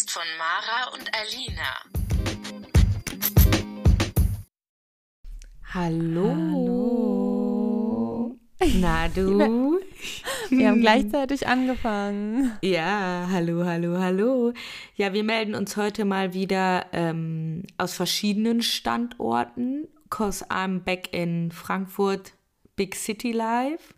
[0.00, 1.84] Podcast von Mara und Alina.
[5.74, 6.34] Hallo.
[6.34, 8.38] Hallo.
[8.80, 9.80] Na du?
[10.50, 12.56] Wir haben gleichzeitig angefangen.
[12.62, 14.52] Ja, hallo, hallo, hallo.
[14.96, 19.86] Ja, wir melden uns heute mal wieder ähm, aus verschiedenen Standorten.
[20.08, 22.32] Cause I'm back in Frankfurt,
[22.74, 23.94] Big City Life.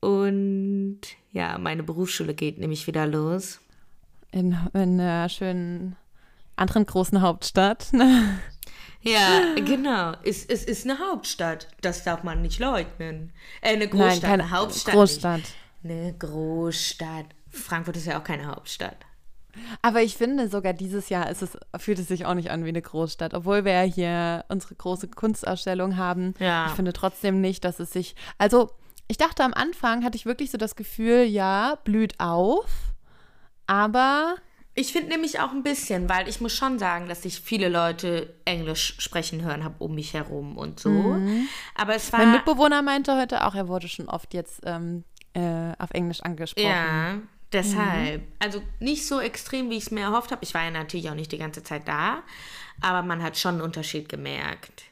[0.00, 1.00] Und
[1.32, 3.60] ja, meine Berufsschule geht nämlich wieder los.
[4.30, 5.96] In, in einer schönen
[6.56, 7.88] anderen großen Hauptstadt.
[9.00, 10.14] Ja, genau.
[10.24, 11.68] Es, es ist eine Hauptstadt.
[11.80, 13.32] Das darf man nicht leugnen.
[13.60, 14.94] Äh, eine Großstadt, keine eine Hauptstadt.
[14.94, 15.36] Großstadt.
[15.38, 15.54] Nicht.
[15.84, 17.26] Eine Großstadt.
[17.48, 18.96] Frankfurt ist ja auch keine Hauptstadt.
[19.82, 22.68] Aber ich finde, sogar dieses Jahr ist es, fühlt es sich auch nicht an wie
[22.68, 23.34] eine Großstadt.
[23.34, 26.34] Obwohl wir ja hier unsere große Kunstausstellung haben.
[26.38, 26.66] Ja.
[26.66, 28.14] Ich finde trotzdem nicht, dass es sich.
[28.36, 28.70] Also,
[29.06, 32.66] ich dachte am Anfang, hatte ich wirklich so das Gefühl, ja, blüht auf.
[33.68, 34.36] Aber
[34.74, 38.34] Ich finde nämlich auch ein bisschen, weil ich muss schon sagen, dass ich viele Leute
[38.44, 41.16] Englisch sprechen hören habe um mich herum und so.
[41.74, 42.20] Aber es war.
[42.20, 46.66] mein Mitbewohner meinte heute auch, er wurde schon oft jetzt ähm, äh, auf Englisch angesprochen.
[46.68, 47.18] Ja,
[47.52, 48.22] deshalb.
[48.38, 50.44] Also nicht so extrem, wie ich es mir erhofft habe.
[50.44, 52.22] Ich war ja natürlich auch nicht die ganze Zeit da,
[52.80, 54.84] aber man hat schon einen Unterschied gemerkt.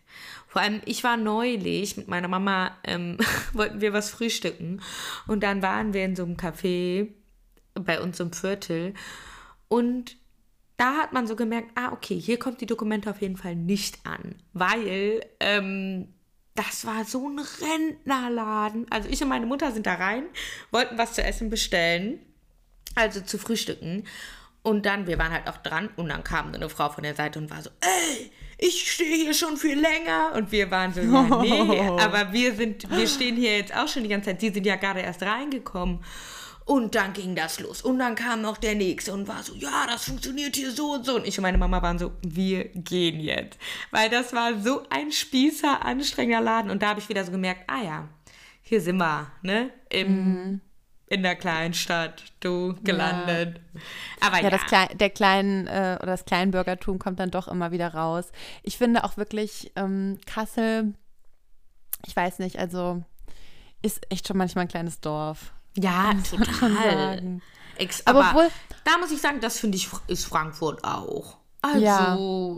[0.48, 3.18] Vor allem, ich war neulich mit meiner Mama, ähm,
[3.52, 4.80] wollten wir was frühstücken
[5.26, 7.08] und dann waren wir in so einem Café
[7.84, 8.94] bei uns im Viertel
[9.68, 10.16] und
[10.76, 13.98] da hat man so gemerkt, ah, okay, hier kommt die Dokumente auf jeden Fall nicht
[14.04, 16.08] an, weil ähm,
[16.54, 18.86] das war so ein Rentnerladen.
[18.90, 20.24] Also ich und meine Mutter sind da rein,
[20.70, 22.18] wollten was zu essen bestellen,
[22.94, 24.04] also zu frühstücken.
[24.62, 27.14] Und dann, wir waren halt auch dran und dann kam so eine Frau von der
[27.14, 30.32] Seite und war so, ey, ich stehe hier schon viel länger.
[30.34, 34.02] Und wir waren so, ja, nee, aber wir sind, wir stehen hier jetzt auch schon
[34.02, 34.40] die ganze Zeit.
[34.40, 36.00] Sie sind ja gerade erst reingekommen.
[36.66, 37.80] Und dann ging das los.
[37.80, 41.06] Und dann kam noch der Nächste und war so, ja, das funktioniert hier so und
[41.06, 41.14] so.
[41.14, 43.56] Und ich und meine Mama waren so, wir gehen jetzt.
[43.92, 46.72] Weil das war so ein Spießer, anstrengender Laden.
[46.72, 48.08] Und da habe ich wieder so gemerkt, ah ja,
[48.62, 49.70] hier sind wir, ne?
[49.90, 50.60] Im,
[51.06, 53.60] In der kleinen Stadt, du gelandet.
[54.20, 57.70] Aber ja, Ja, das Klei der kleinen äh, oder das Kleinbürgertum kommt dann doch immer
[57.70, 58.32] wieder raus.
[58.64, 60.94] Ich finde auch wirklich ähm, Kassel,
[62.04, 63.04] ich weiß nicht, also
[63.82, 65.52] ist echt schon manchmal ein kleines Dorf.
[65.76, 67.40] Ja total.
[67.76, 68.50] Ex Aber aber obwohl-
[68.84, 71.36] da muss ich sagen, das finde ich, ist Frankfurt auch.
[71.62, 72.16] Also, Ja.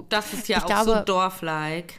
[0.09, 1.95] das ist ja Ich auch so glaube- dorflike.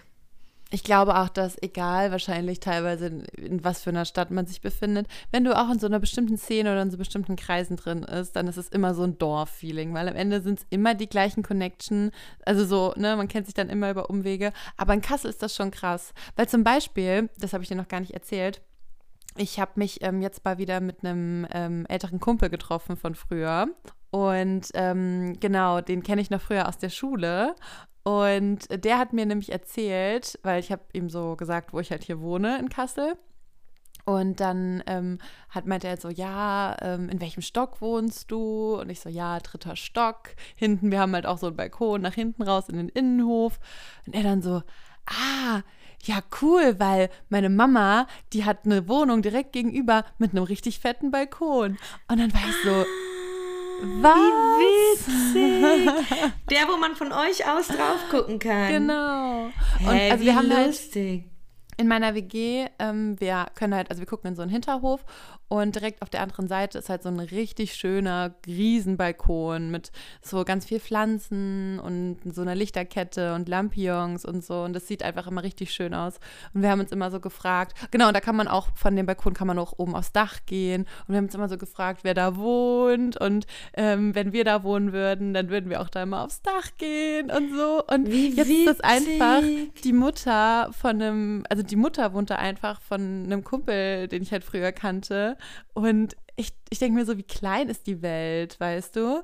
[0.71, 4.61] Ich glaube auch, dass egal wahrscheinlich teilweise in, in was für einer Stadt man sich
[4.61, 8.03] befindet, wenn du auch in so einer bestimmten Szene oder in so bestimmten Kreisen drin
[8.03, 11.09] ist, dann ist es immer so ein Dorf-Feeling, weil am Ende sind es immer die
[11.09, 12.11] gleichen Connection,
[12.45, 15.55] also so, ne, man kennt sich dann immer über Umwege, aber in Kassel ist das
[15.55, 18.61] schon krass, weil zum Beispiel, das habe ich dir noch gar nicht erzählt,
[19.39, 23.67] ich habe mich ähm, jetzt mal wieder mit einem ähm, älteren Kumpel getroffen von früher.
[24.11, 27.55] Und ähm, genau, den kenne ich noch früher aus der Schule.
[28.03, 32.03] Und der hat mir nämlich erzählt, weil ich habe ihm so gesagt, wo ich halt
[32.03, 33.15] hier wohne in Kassel.
[34.05, 38.79] Und dann ähm, hat meinte er so, ja, ähm, in welchem Stock wohnst du?
[38.79, 40.29] Und ich so, ja, dritter Stock.
[40.55, 43.59] Hinten, wir haben halt auch so einen Balkon nach hinten raus in den Innenhof.
[44.07, 44.63] Und er dann so,
[45.05, 45.61] ah,
[46.03, 51.11] ja, cool, weil meine Mama, die hat eine Wohnung direkt gegenüber mit einem richtig fetten
[51.11, 51.77] Balkon.
[52.07, 52.85] Und dann war ich so,
[54.01, 54.15] was?
[54.15, 56.11] Wie witzig.
[56.49, 58.69] Der, wo man von euch aus drauf gucken kann.
[58.71, 59.45] Genau.
[59.45, 61.25] Und Hä, also wie wir haben halt lustig.
[61.77, 65.05] in meiner WG, ähm, wir können halt, also wir gucken in so einen Hinterhof
[65.49, 70.43] und direkt auf der anderen Seite ist halt so ein richtig schöner Riesenbalkon mit so
[70.45, 74.61] ganz viel Pflanzen und so einer Lichterkette und Lampions und so.
[74.61, 76.19] Und das sieht einfach immer richtig schön aus.
[76.53, 79.07] Und wir haben uns immer so gefragt, genau, und da kann man auch, von dem
[79.07, 80.83] Balkon kann man auch oben aufs Dach gehen.
[80.83, 83.19] Und wir haben uns immer so gefragt, wer da wohnt.
[83.19, 86.69] Und ähm, wenn wir da wohnen würden, dann würden wir auch da immer aufs Dach
[86.77, 87.83] gehen und so.
[87.87, 89.81] Und Wie jetzt ist das einfach witzig.
[89.81, 94.43] die Mutter von einem, also die Mutter wohnte einfach von einem Kumpel, den ich halt
[94.43, 95.37] früher kannte.
[95.73, 99.23] Und ich, ich denke mir so, wie klein ist die Welt, weißt du?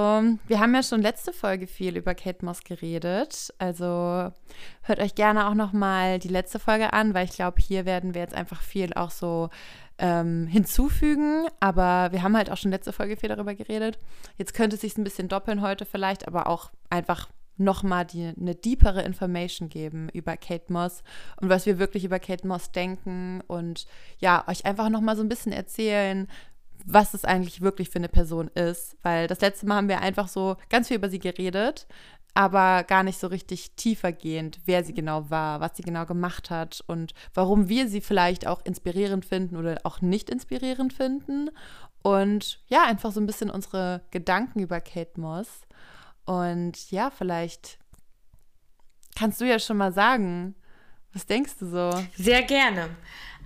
[0.48, 3.54] wir haben ja schon letzte Folge viel über Kate Moss geredet.
[3.58, 4.32] Also,
[4.84, 8.14] hört euch gerne auch noch mal die letzte Folge an, weil ich glaube, hier werden
[8.14, 9.50] wir jetzt einfach viel auch so
[9.98, 11.46] ähm, hinzufügen.
[11.60, 14.00] Aber wir haben halt auch schon letzte Folge viel darüber geredet.
[14.38, 17.28] Jetzt könnte es sich ein bisschen doppeln heute vielleicht, aber auch einfach
[17.58, 21.04] nochmal die, eine deepere Information geben über Kate Moss
[21.40, 23.86] und was wir wirklich über Kate Moss denken und
[24.20, 26.28] ja, euch einfach nochmal so ein bisschen erzählen,
[26.86, 28.98] was es eigentlich wirklich für eine Person ist.
[29.02, 31.88] Weil das letzte Mal haben wir einfach so ganz viel über sie geredet,
[32.34, 36.84] aber gar nicht so richtig tiefergehend, wer sie genau war, was sie genau gemacht hat
[36.88, 41.50] und warum wir sie vielleicht auch inspirierend finden oder auch nicht inspirierend finden.
[42.02, 45.62] Und ja, einfach so ein bisschen unsere Gedanken über Kate Moss.
[46.26, 47.80] Und ja, vielleicht
[49.16, 50.56] kannst du ja schon mal sagen,
[51.14, 51.92] was denkst du so?
[52.16, 52.90] Sehr gerne.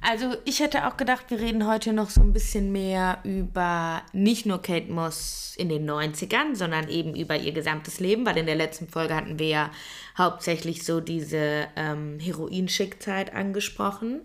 [0.08, 4.46] Also ich hätte auch gedacht, wir reden heute noch so ein bisschen mehr über nicht
[4.46, 8.54] nur Kate Moss in den 90ern, sondern eben über ihr gesamtes Leben, weil in der
[8.54, 9.72] letzten Folge hatten wir ja
[10.16, 14.22] hauptsächlich so diese ähm, Heroin-Schickzeit angesprochen.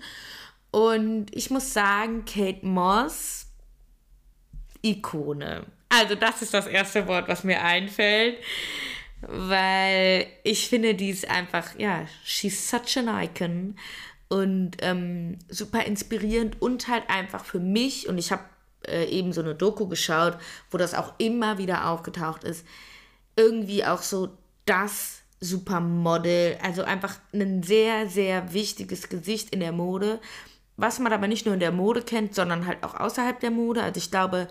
[0.70, 3.46] Und ich muss sagen, Kate Moss,
[4.82, 5.64] Ikone.
[5.88, 8.36] Also das ist das erste Wort, was mir einfällt
[9.22, 13.76] weil ich finde, die ist einfach, ja, she's such an icon
[14.30, 18.08] und ähm, super inspirierend und halt einfach für mich.
[18.08, 18.44] Und ich habe
[18.86, 20.38] äh, eben so eine Doku geschaut,
[20.70, 22.64] wo das auch immer wieder aufgetaucht ist.
[23.36, 30.20] Irgendwie auch so das Supermodel, also einfach ein sehr, sehr wichtiges Gesicht in der Mode,
[30.76, 33.82] was man aber nicht nur in der Mode kennt, sondern halt auch außerhalb der Mode.
[33.82, 34.46] Also ich glaube,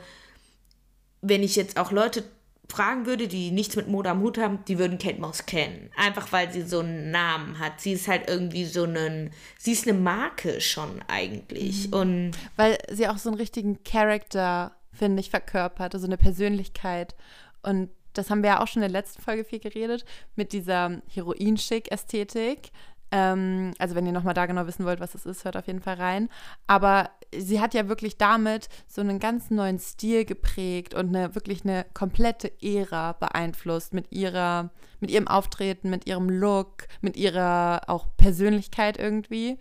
[1.22, 2.24] wenn ich jetzt auch Leute
[2.70, 5.90] fragen würde, die nichts mit Mode am Hut haben, die würden Kate Moss kennen.
[5.98, 7.82] Einfach weil sie so einen Namen hat.
[7.82, 11.88] Sie ist halt irgendwie so einen, sie ist eine Marke schon eigentlich.
[11.88, 11.94] Mhm.
[11.94, 17.16] Und weil sie auch so einen richtigen Charakter, finde ich, verkörpert, also eine Persönlichkeit.
[17.64, 20.06] Und das haben wir ja auch schon in der letzten Folge viel geredet,
[20.36, 22.72] mit dieser Heroin-Schick-Ästhetik.
[23.12, 25.82] Ähm, also wenn ihr nochmal da genau wissen wollt, was es ist, hört auf jeden
[25.82, 26.30] Fall rein.
[26.68, 31.64] Aber sie hat ja wirklich damit so einen ganz neuen Stil geprägt und eine wirklich
[31.64, 38.08] eine komplette Ära beeinflusst mit ihrer, mit ihrem Auftreten, mit ihrem Look, mit ihrer auch
[38.18, 39.58] Persönlichkeit irgendwie.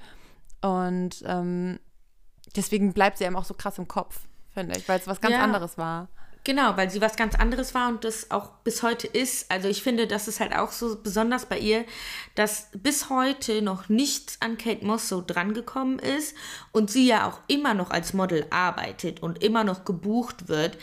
[0.60, 1.78] Und ähm,
[2.56, 5.34] deswegen bleibt sie einem auch so krass im Kopf, finde ich, weil es was ganz
[5.34, 5.42] ja.
[5.42, 6.08] anderes war.
[6.48, 9.50] Genau, weil sie was ganz anderes war und das auch bis heute ist.
[9.50, 11.84] Also ich finde, das ist halt auch so besonders bei ihr,
[12.36, 16.34] dass bis heute noch nichts an Kate Moss so drangekommen ist
[16.72, 20.78] und sie ja auch immer noch als Model arbeitet und immer noch gebucht wird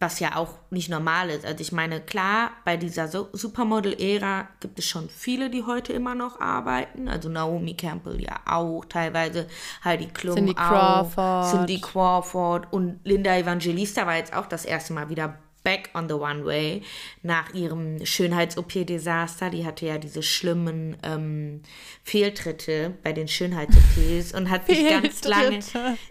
[0.00, 1.44] was ja auch nicht normal ist.
[1.44, 6.40] Also ich meine, klar, bei dieser Supermodel-Ära gibt es schon viele, die heute immer noch
[6.40, 7.06] arbeiten.
[7.06, 9.46] Also Naomi Campbell ja auch, teilweise
[9.84, 11.50] Heidi Klum Cindy auch, Crawford.
[11.50, 15.38] Cindy Crawford und Linda Evangelista war jetzt auch das erste Mal wieder
[15.70, 16.82] back on the one way
[17.22, 19.50] nach ihrem Schönheits-OP-Desaster.
[19.50, 21.62] Die hatte ja diese schlimmen ähm,
[22.02, 25.60] Fehltritte bei den Schönheits-OPs und hat sich ganz lange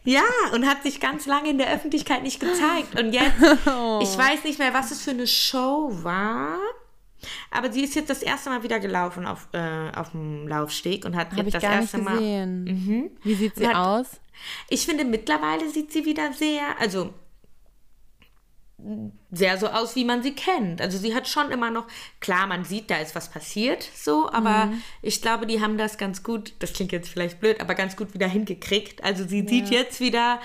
[0.06, 0.24] ja
[0.54, 2.98] und hat sich ganz lange in der Öffentlichkeit nicht gezeigt.
[2.98, 3.34] Und jetzt,
[3.68, 4.00] oh.
[4.02, 6.58] ich weiß nicht mehr, was es für eine Show war.
[7.52, 11.18] Aber sie ist jetzt das erste Mal wieder gelaufen auf, äh, auf dem Laufsteg und
[11.18, 12.48] hat Hab jetzt das erste Mal.
[12.48, 13.12] Mhm.
[13.24, 14.22] Wie sieht sie hat, aus?
[14.70, 17.14] Ich finde, mittlerweile sieht sie wieder sehr, also
[19.32, 20.82] sehr so aus, wie man sie kennt.
[20.82, 21.86] Also sie hat schon immer noch,
[22.20, 24.82] klar, man sieht, da ist was passiert, so, aber mhm.
[25.02, 28.14] ich glaube, die haben das ganz gut, das klingt jetzt vielleicht blöd, aber ganz gut
[28.14, 29.04] wieder hingekriegt.
[29.04, 29.48] Also sie ja.
[29.48, 30.40] sieht jetzt wieder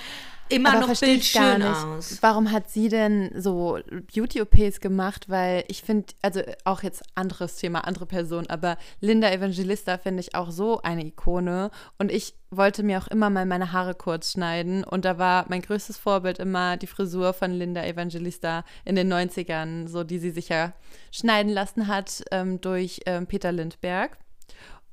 [0.48, 2.18] immer Aber noch bildschön aus.
[2.20, 3.78] Warum hat sie denn so
[4.14, 5.28] Beauty-OPs gemacht?
[5.28, 10.34] Weil ich finde, also auch jetzt anderes Thema, andere Person, aber Linda Evangelista finde ich
[10.34, 11.70] auch so eine Ikone.
[11.98, 14.84] Und ich wollte mir auch immer mal meine Haare kurz schneiden.
[14.84, 19.88] Und da war mein größtes Vorbild immer die Frisur von Linda Evangelista in den 90ern,
[19.88, 20.72] so die sie sich ja
[21.10, 24.16] schneiden lassen hat ähm, durch ähm, Peter Lindbergh.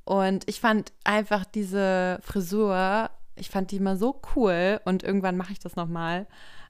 [0.04, 5.52] Und ich fand einfach diese Frisur, ich fand die immer so cool und irgendwann mache
[5.52, 6.26] ich das nochmal.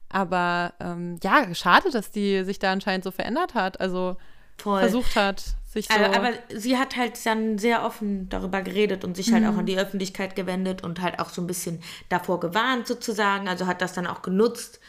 [0.09, 3.81] Aber ähm, ja, schade, dass die sich da anscheinend so verändert hat.
[3.81, 4.17] Also
[4.59, 4.81] Voll.
[4.81, 5.95] versucht hat, sich so.
[5.95, 9.49] Aber, aber sie hat halt dann sehr offen darüber geredet und sich halt Mhm.
[9.49, 13.49] auch an die Öffentlichkeit gewendet und halt auch so ein bisschen davor gewarnt sozusagen.
[13.49, 14.81] Also hat das dann auch genutzt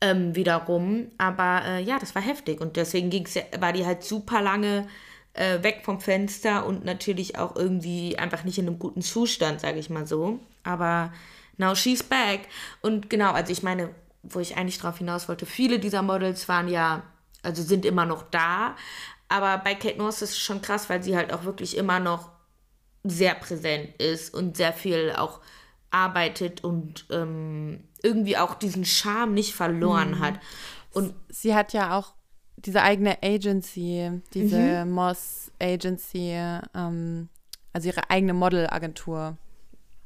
[0.00, 1.08] ähm, wiederum.
[1.18, 4.88] Aber äh, ja, das war heftig und deswegen ging's, war die halt super lange
[5.34, 9.78] äh, weg vom Fenster und natürlich auch irgendwie einfach nicht in einem guten Zustand, sage
[9.78, 10.40] ich mal so.
[10.62, 11.12] Aber
[11.56, 12.48] now she's back.
[12.80, 16.68] Und genau, also ich meine, wo ich eigentlich drauf hinaus wollte, viele dieser Models waren
[16.68, 17.02] ja,
[17.42, 18.76] also sind immer noch da.
[19.28, 22.30] Aber bei Kate Moss ist es schon krass, weil sie halt auch wirklich immer noch
[23.04, 25.40] sehr präsent ist und sehr viel auch
[25.90, 30.34] arbeitet und ähm, irgendwie auch diesen Charme nicht verloren hat.
[30.92, 32.14] Und sie hat ja auch
[32.56, 34.92] diese eigene Agency, diese Mhm.
[34.92, 36.36] Moss Agency,
[36.74, 37.28] ähm,
[37.72, 39.36] also ihre eigene Modelagentur.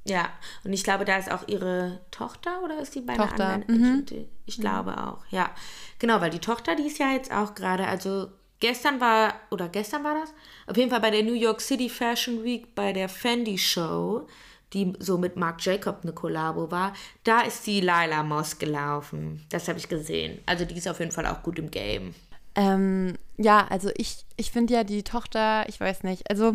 [0.04, 0.28] Ja,
[0.64, 3.78] und ich glaube, da ist auch ihre Tochter oder ist die bei einer Tochter, anderen
[3.78, 3.84] mhm.
[3.84, 4.28] Agency?
[4.44, 5.50] Ich glaube auch, ja.
[5.98, 8.28] Genau, weil die Tochter, die ist ja jetzt auch gerade, also
[8.60, 10.34] gestern war, oder gestern war das?
[10.66, 14.26] Auf jeden Fall bei der New York City Fashion Week, bei der Fendi Show,
[14.74, 16.92] die so mit Marc Jacob eine Kollabo war,
[17.22, 19.46] da ist die Lila Moss gelaufen.
[19.48, 20.40] Das habe ich gesehen.
[20.44, 22.14] Also die ist auf jeden Fall auch gut im Game.
[22.56, 26.54] Ähm, ja, also ich, ich finde ja die Tochter, ich weiß nicht, also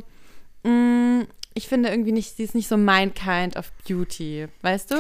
[0.64, 1.26] mh,
[1.60, 4.96] ich finde irgendwie nicht, sie ist nicht so mein kind of beauty, weißt du?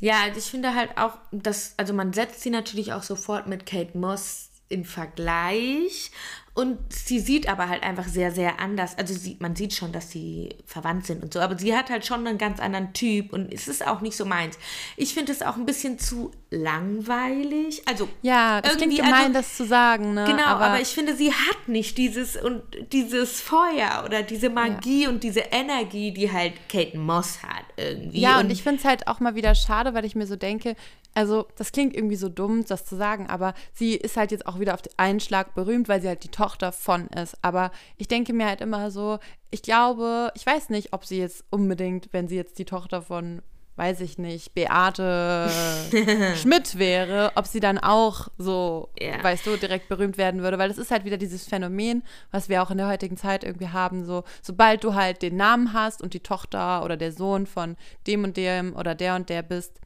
[0.00, 3.64] Ja, also ich finde halt auch, dass, also man setzt sie natürlich auch sofort mit
[3.64, 6.10] Kate Moss in Vergleich
[6.54, 8.98] und sie sieht aber halt einfach sehr, sehr anders.
[8.98, 12.04] Also sie, man sieht schon, dass sie verwandt sind und so, aber sie hat halt
[12.04, 14.58] schon einen ganz anderen Typ und es ist auch nicht so meins.
[14.96, 17.82] Ich finde es auch ein bisschen zu langweilig.
[17.86, 20.24] Also Ja, das klingt irgendwie, gemein, also- das zu sagen, ne?
[20.26, 25.22] Genau, aber, ich finde, sie hat nicht dieses und dieses Feuer oder diese Magie und
[25.22, 28.20] diese Energie, die halt Kate Moss hat irgendwie.
[28.20, 30.74] Ja, und, ich finde es halt auch mal wieder schade, weil ich mir so denke,
[31.14, 34.58] also das klingt irgendwie so dumm, das zu sagen, aber sie ist halt jetzt auch
[34.60, 37.36] wieder auf einen Schlag berühmt, weil sie halt die Tochter von ist.
[37.42, 39.18] Aber ich denke mir halt immer so,
[39.50, 43.42] ich glaube, ich weiß nicht, ob sie jetzt unbedingt, wenn sie jetzt die Tochter von
[43.76, 45.48] weiß ich nicht, Beate
[46.36, 49.22] Schmidt wäre, ob sie dann auch so, Ja.
[49.22, 52.62] weißt du, direkt berühmt werden würde, weil das ist halt wieder dieses Phänomen, was wir
[52.62, 56.12] auch in der heutigen Zeit irgendwie haben, so, sobald du halt den Namen hast und
[56.12, 57.76] die Tochter oder der Sohn von
[58.06, 59.80] dem und dem oder der und der bist,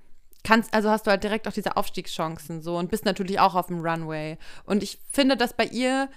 [0.45, 3.67] kannst, also hast du halt direkt auch diese Aufstiegschancen so und bist natürlich auch auf
[3.67, 4.39] dem Runway.
[4.65, 6.09] Und ich finde, dass bei ihr,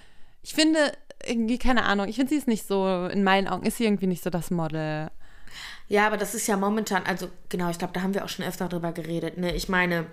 [0.44, 0.92] ich finde,
[1.26, 4.08] irgendwie, keine Ahnung, ich finde, sie ist nicht so, in meinen Augen ist sie irgendwie
[4.08, 5.10] nicht so das Model.
[5.88, 8.46] Ja, aber das ist ja momentan, also genau, ich glaube, da haben wir auch schon
[8.46, 9.38] öfter drüber geredet.
[9.38, 9.56] Ne?
[9.56, 10.06] Ich meine,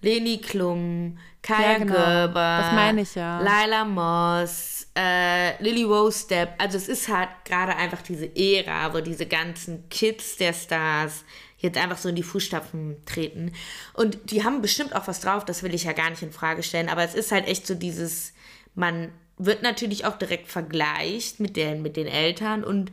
[0.00, 1.94] Leni Klum, Kaya Ja, genau.
[1.94, 3.40] Gerber, ja.
[3.40, 6.54] Lila Moss, äh, Lily Rose Depp.
[6.56, 11.24] Also es ist halt gerade einfach diese Ära, wo diese ganzen Kids der Stars
[11.60, 13.52] jetzt einfach so in die Fußstapfen treten.
[13.94, 16.62] Und die haben bestimmt auch was drauf, das will ich ja gar nicht in Frage
[16.62, 18.32] stellen, aber es ist halt echt so dieses,
[18.74, 22.92] man wird natürlich auch direkt vergleicht mit den, mit den Eltern und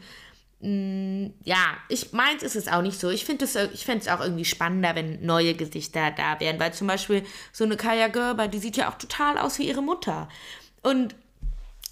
[0.62, 3.10] mh, ja, ich meins ist es auch nicht so.
[3.10, 6.74] Ich finde es ich fände es auch irgendwie spannender, wenn neue Gesichter da wären, weil
[6.74, 10.30] zum Beispiel so eine Kaya Gerber, die sieht ja auch total aus wie ihre Mutter.
[10.84, 11.16] Und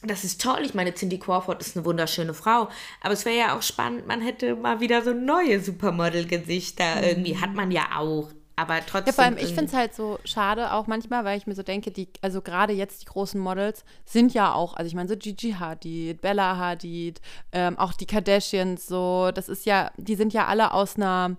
[0.08, 0.62] das ist toll.
[0.64, 2.70] Ich meine, Cindy Crawford ist eine wunderschöne Frau.
[3.02, 7.04] Aber es wäre ja auch spannend, man hätte mal wieder so neue Supermodel-Gesichter.
[7.04, 8.30] Irgendwie hat man ja auch.
[8.56, 9.02] Aber trotzdem.
[9.02, 9.08] Mhm.
[9.08, 11.64] Ja, vor allem, ich finde es halt so schade auch manchmal, weil ich mir so
[11.64, 15.18] denke, die, also gerade jetzt die großen Models sind ja auch, also ich meine so
[15.18, 17.20] Gigi Hadid, Bella Hadid,
[17.52, 21.36] ähm, auch die Kardashians so, das ist ja, die sind ja alle aus einer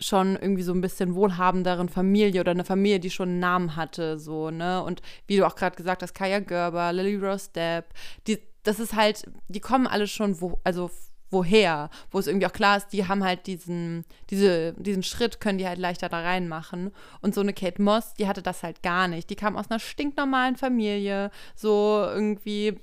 [0.00, 4.18] schon irgendwie so ein bisschen wohlhabenderen Familie oder eine Familie, die schon einen Namen hatte,
[4.18, 4.82] so, ne?
[4.82, 7.86] Und wie du auch gerade gesagt hast, Kaya Gerber, Lily Rose Depp,
[8.26, 10.90] die, das ist halt, die kommen alle schon wo, also
[11.30, 15.58] woher, wo es irgendwie auch klar ist, die haben halt diesen, diese, diesen Schritt, können
[15.58, 16.90] die halt leichter da reinmachen.
[17.20, 19.30] Und so eine Kate Moss, die hatte das halt gar nicht.
[19.30, 22.80] Die kam aus einer stinknormalen Familie, so irgendwie.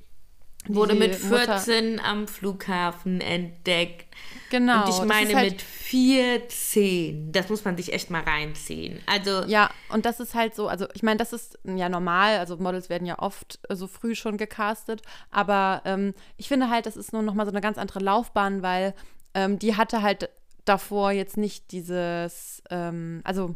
[0.68, 4.06] Wurde mit Mutter- 14 am Flughafen entdeckt.
[4.50, 4.84] Genau.
[4.86, 7.32] Und ich meine halt, mit 14.
[7.32, 9.00] Das muss man sich echt mal reinziehen.
[9.06, 12.58] Also, Ja, und das ist halt so, also ich meine, das ist ja normal, also
[12.58, 16.98] Models werden ja oft äh, so früh schon gecastet, aber ähm, ich finde halt, das
[16.98, 18.94] ist nur nochmal so eine ganz andere Laufbahn, weil
[19.34, 20.30] ähm, die hatte halt
[20.66, 23.56] davor jetzt nicht dieses, ähm, also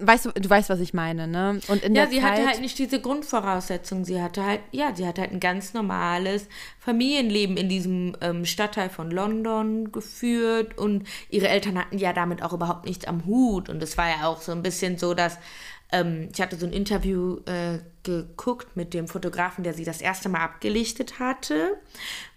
[0.00, 1.60] weißt du, du weißt, was ich meine, ne?
[1.68, 4.04] Und in ja, der sie Zeit, hatte halt nicht diese Grundvoraussetzungen.
[4.04, 8.88] Sie hatte halt, ja, sie hat halt ein ganz normales Familienleben in diesem ähm, Stadtteil
[8.88, 13.68] von London geführt und ihre Eltern hatten ja damit auch überhaupt nichts am Hut.
[13.68, 15.38] Und es war ja auch so ein bisschen so, dass
[15.92, 20.28] ähm, ich hatte so ein Interview äh, geguckt mit dem Fotografen, der sie das erste
[20.28, 21.76] Mal abgelichtet hatte,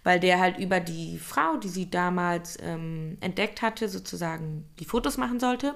[0.04, 5.16] weil der halt über die Frau, die sie damals ähm, entdeckt hatte, sozusagen die Fotos
[5.16, 5.74] machen sollte.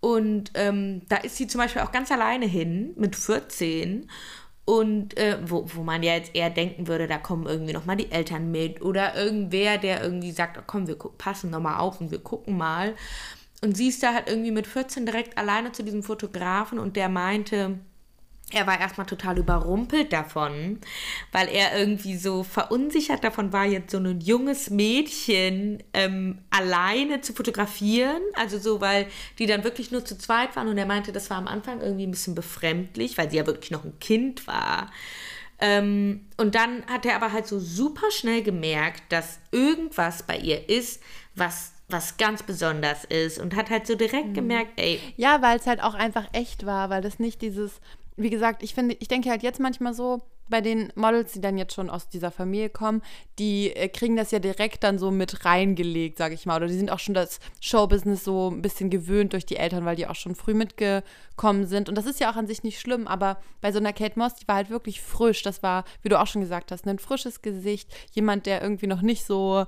[0.00, 4.08] Und ähm, da ist sie zum Beispiel auch ganz alleine hin, mit 14.
[4.64, 8.10] Und äh, wo, wo man ja jetzt eher denken würde, da kommen irgendwie nochmal die
[8.10, 12.18] Eltern mit oder irgendwer, der irgendwie sagt, oh, komm, wir passen nochmal auf und wir
[12.18, 12.94] gucken mal.
[13.62, 17.08] Und sie ist da halt irgendwie mit 14 direkt alleine zu diesem Fotografen und der
[17.08, 17.78] meinte,
[18.52, 20.78] er war erstmal total überrumpelt davon,
[21.32, 27.32] weil er irgendwie so verunsichert davon war, jetzt so ein junges Mädchen ähm, alleine zu
[27.32, 28.22] fotografieren.
[28.34, 29.08] Also so, weil
[29.40, 32.06] die dann wirklich nur zu zweit waren und er meinte, das war am Anfang irgendwie
[32.06, 34.92] ein bisschen befremdlich, weil sie ja wirklich noch ein Kind war.
[35.58, 40.68] Ähm, und dann hat er aber halt so super schnell gemerkt, dass irgendwas bei ihr
[40.68, 41.02] ist,
[41.34, 44.34] was was ganz besonders ist und hat halt so direkt mhm.
[44.34, 45.00] gemerkt, ey.
[45.16, 47.80] Ja, weil es halt auch einfach echt war, weil das nicht dieses,
[48.16, 51.58] wie gesagt, ich finde, ich denke halt jetzt manchmal so, bei den Models, die dann
[51.58, 53.02] jetzt schon aus dieser Familie kommen,
[53.38, 56.56] die äh, kriegen das ja direkt dann so mit reingelegt, sage ich mal.
[56.56, 59.96] Oder die sind auch schon das Showbusiness so ein bisschen gewöhnt durch die Eltern, weil
[59.96, 61.88] die auch schon früh mitgekommen sind.
[61.88, 64.36] Und das ist ja auch an sich nicht schlimm, aber bei so einer Kate Moss,
[64.36, 65.42] die war halt wirklich frisch.
[65.42, 67.92] Das war, wie du auch schon gesagt hast, ein frisches Gesicht.
[68.12, 69.66] Jemand, der irgendwie noch nicht so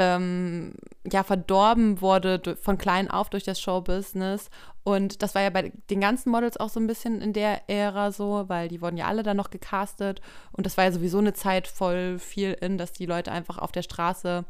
[0.00, 0.74] ähm,
[1.10, 4.50] ja, verdorben wurde von klein auf durch das Showbusiness.
[4.82, 8.12] Und das war ja bei den ganzen Models auch so ein bisschen in der Ära
[8.12, 10.20] so, weil die wurden ja alle dann noch gecastet.
[10.52, 13.72] Und das war ja sowieso eine Zeit voll viel in, dass die Leute einfach auf
[13.72, 14.44] der Straße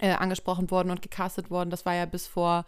[0.00, 1.70] äh, angesprochen wurden und gecastet wurden.
[1.70, 2.66] Das war ja bis vor,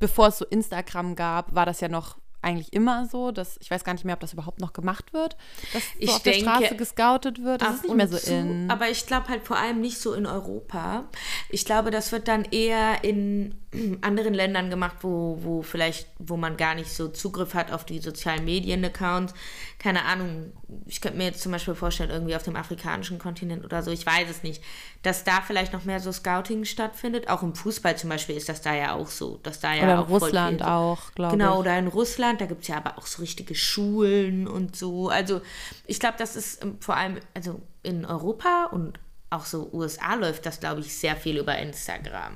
[0.00, 3.84] bevor es so Instagram gab, war das ja noch eigentlich immer so, dass ich weiß
[3.84, 5.36] gar nicht mehr, ob das überhaupt noch gemacht wird,
[5.72, 7.62] dass ich so auf denke, der Straße gescoutet wird.
[7.62, 8.70] Das ist nicht mehr so zu, in.
[8.70, 11.04] Aber ich glaube halt vor allem nicht so in Europa.
[11.48, 13.54] Ich glaube, das wird dann eher in
[14.02, 18.00] anderen Ländern gemacht, wo, wo vielleicht, wo man gar nicht so Zugriff hat auf die
[18.00, 19.34] sozialen Medien-Accounts.
[19.82, 20.52] Keine Ahnung,
[20.86, 24.06] ich könnte mir jetzt zum Beispiel vorstellen, irgendwie auf dem afrikanischen Kontinent oder so, ich
[24.06, 24.62] weiß es nicht,
[25.02, 27.28] dass da vielleicht noch mehr so Scouting stattfindet.
[27.28, 29.40] Auch im Fußball zum Beispiel ist das da ja auch so.
[29.42, 31.50] Dass da ja oder auch in Russland so, auch, glaube genau, ich.
[31.50, 35.08] Genau, oder in Russland, da gibt es ja aber auch so richtige Schulen und so.
[35.08, 35.40] Also
[35.86, 40.46] ich glaube, das ist ähm, vor allem, also in Europa und auch so USA läuft
[40.46, 42.34] das, glaube ich, sehr viel über Instagram.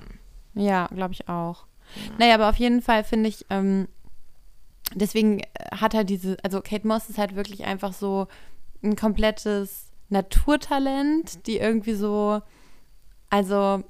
[0.55, 1.67] Ja, glaube ich auch.
[1.95, 2.13] Ja.
[2.19, 3.87] Naja, aber auf jeden Fall finde ich, ähm,
[4.95, 8.29] deswegen hat er diese, also Kate Moss ist halt wirklich einfach so
[8.83, 12.41] ein komplettes Naturtalent, die irgendwie so,
[13.31, 13.83] also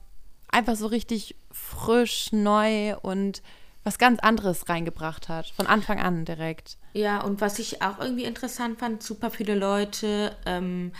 [0.49, 3.43] einfach so richtig frisch, neu und
[3.87, 5.47] was ganz anderes reingebracht hat.
[5.51, 6.77] Von Anfang an direkt.
[6.93, 10.91] Ja, und was ich auch irgendwie interessant fand, super viele Leute ähm,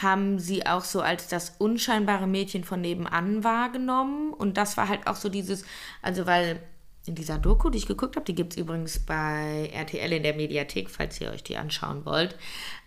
[0.00, 4.32] haben sie auch so als das unscheinbare Mädchen von nebenan wahrgenommen.
[4.32, 5.64] Und das war halt auch so dieses,
[6.00, 6.62] also weil
[7.06, 10.34] in dieser Doku, die ich geguckt habe, die gibt es übrigens bei RTL in der
[10.34, 12.36] Mediathek, falls ihr euch die anschauen wollt.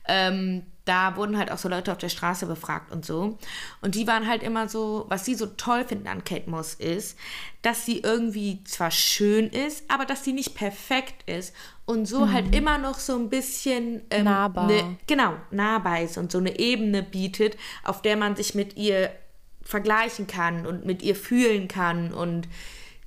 [0.08, 3.38] Ähm, da wurden halt auch so Leute auf der Straße befragt und so.
[3.82, 7.18] Und die waren halt immer so, was sie so toll finden an Kate Moss ist,
[7.62, 12.34] dass sie irgendwie zwar schön ist, aber dass sie nicht perfekt ist und so mhm.
[12.34, 14.68] halt immer noch so ein bisschen ähm, nahbar.
[14.68, 19.10] Ne, genau, nahbar ist und so eine Ebene bietet, auf der man sich mit ihr
[19.62, 22.50] vergleichen kann und mit ihr fühlen kann und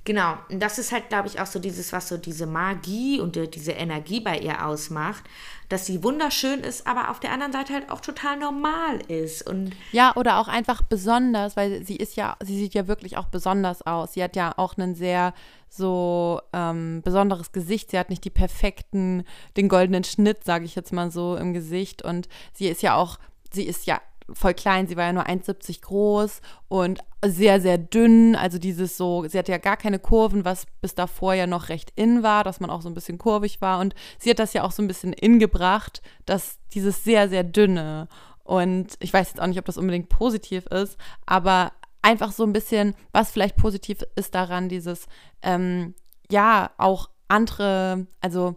[0.07, 3.35] Genau, und das ist halt, glaube ich, auch so dieses, was so diese Magie und
[3.35, 5.25] diese Energie bei ihr ausmacht,
[5.67, 9.45] dass sie wunderschön ist, aber auf der anderen Seite halt auch total normal ist.
[9.45, 13.27] Und ja, oder auch einfach besonders, weil sie ist ja, sie sieht ja wirklich auch
[13.27, 14.13] besonders aus.
[14.13, 15.33] Sie hat ja auch einen sehr
[15.67, 17.91] so ähm, besonderes Gesicht.
[17.91, 19.25] Sie hat nicht die perfekten,
[19.57, 22.01] den goldenen Schnitt, sage ich jetzt mal so, im Gesicht.
[22.01, 23.19] Und sie ist ja auch,
[23.51, 23.99] sie ist ja
[24.33, 28.35] voll klein, sie war ja nur 1,70 groß und sehr, sehr dünn.
[28.35, 31.91] Also dieses so, sie hatte ja gar keine Kurven, was bis davor ja noch recht
[31.95, 33.79] in war, dass man auch so ein bisschen kurvig war.
[33.79, 37.43] Und sie hat das ja auch so ein bisschen in gebracht, dass dieses sehr, sehr
[37.43, 38.07] dünne.
[38.43, 42.53] Und ich weiß jetzt auch nicht, ob das unbedingt positiv ist, aber einfach so ein
[42.53, 45.07] bisschen, was vielleicht positiv ist daran, dieses,
[45.41, 45.95] ähm,
[46.31, 48.55] ja, auch andere, also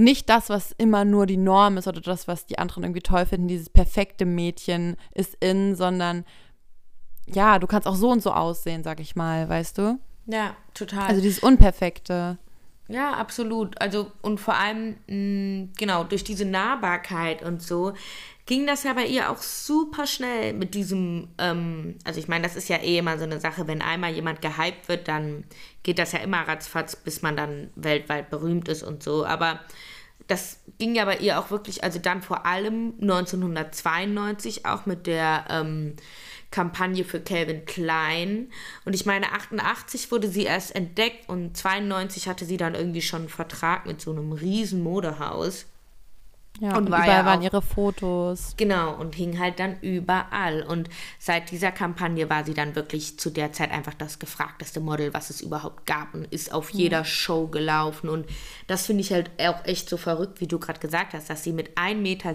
[0.00, 3.26] nicht das, was immer nur die Norm ist oder das, was die anderen irgendwie toll
[3.26, 6.24] finden, dieses perfekte Mädchen ist in, sondern
[7.26, 10.00] ja, du kannst auch so und so aussehen, sag ich mal, weißt du?
[10.26, 11.06] Ja, total.
[11.08, 12.38] Also dieses Unperfekte.
[12.88, 13.80] Ja, absolut.
[13.80, 17.92] Also und vor allem, mh, genau, durch diese Nahbarkeit und so
[18.46, 22.56] ging das ja bei ihr auch super schnell mit diesem, ähm, also ich meine, das
[22.56, 25.44] ist ja eh immer so eine Sache, wenn einmal jemand gehypt wird, dann
[25.84, 29.24] geht das ja immer ratzfatz, bis man dann weltweit berühmt ist und so.
[29.24, 29.60] Aber
[30.26, 35.44] das ging ja bei ihr auch wirklich, also dann vor allem 1992 auch mit der
[35.50, 35.96] ähm,
[36.50, 38.50] Kampagne für Calvin Klein.
[38.84, 43.22] Und ich meine, 88 wurde sie erst entdeckt und 92 hatte sie dann irgendwie schon
[43.22, 45.66] einen Vertrag mit so einem riesen Modehaus.
[46.58, 48.54] Ja, und, und war überall ja waren ihre Fotos.
[48.56, 50.62] Genau, und hing halt dann überall.
[50.62, 55.14] Und seit dieser Kampagne war sie dann wirklich zu der Zeit einfach das gefragteste Model,
[55.14, 57.04] was es überhaupt gab und ist auf jeder ja.
[57.04, 58.10] Show gelaufen.
[58.10, 58.26] Und
[58.66, 61.52] das finde ich halt auch echt so verrückt, wie du gerade gesagt hast, dass sie
[61.52, 62.34] mit 1,70 Meter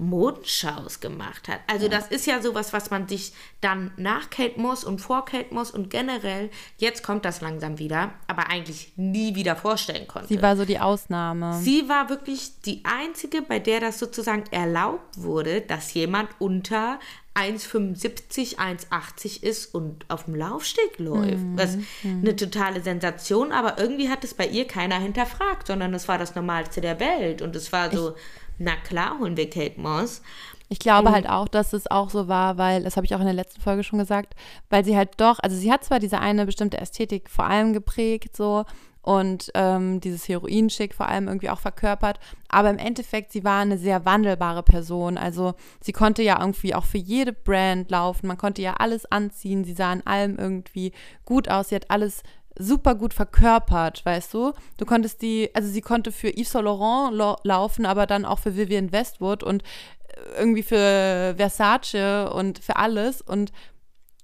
[0.00, 1.60] Modenschaus gemacht hat.
[1.66, 1.90] Also ja.
[1.90, 5.70] das ist ja sowas, was man sich dann nach Kate Moss und vor Kate Moss
[5.70, 10.28] und generell, jetzt kommt das langsam wieder, aber eigentlich nie wieder vorstellen konnte.
[10.28, 11.60] Sie war so die Ausnahme.
[11.60, 16.98] Sie war wirklich die einzige, bei der das sozusagen erlaubt wurde, dass jemand unter
[17.34, 21.44] 1,75, 1,80 ist und auf dem Laufsteg läuft.
[21.44, 21.56] Mhm.
[21.56, 26.08] Das ist eine totale Sensation, aber irgendwie hat es bei ihr keiner hinterfragt, sondern es
[26.08, 27.40] war das Normalste der Welt.
[27.40, 28.22] Und es war so, ich,
[28.60, 30.22] na klar holen wir Kate Moss.
[30.68, 31.14] Ich glaube mhm.
[31.14, 33.60] halt auch, dass es auch so war, weil, das habe ich auch in der letzten
[33.60, 34.34] Folge schon gesagt,
[34.68, 38.36] weil sie halt doch, also sie hat zwar diese eine bestimmte Ästhetik vor allem geprägt,
[38.36, 38.64] so,
[39.02, 42.20] und ähm, dieses Heroinschick vor allem irgendwie auch verkörpert.
[42.48, 45.16] Aber im Endeffekt, sie war eine sehr wandelbare Person.
[45.16, 48.26] Also sie konnte ja irgendwie auch für jede Brand laufen.
[48.26, 49.64] Man konnte ja alles anziehen.
[49.64, 50.92] Sie sah in allem irgendwie
[51.24, 51.70] gut aus.
[51.70, 52.22] Sie hat alles
[52.58, 54.52] super gut verkörpert, weißt du?
[54.76, 58.56] Du konntest die, also sie konnte für Yves Saint Laurent laufen, aber dann auch für
[58.56, 63.52] Vivienne Westwood und äh, irgendwie für Versace und für alles und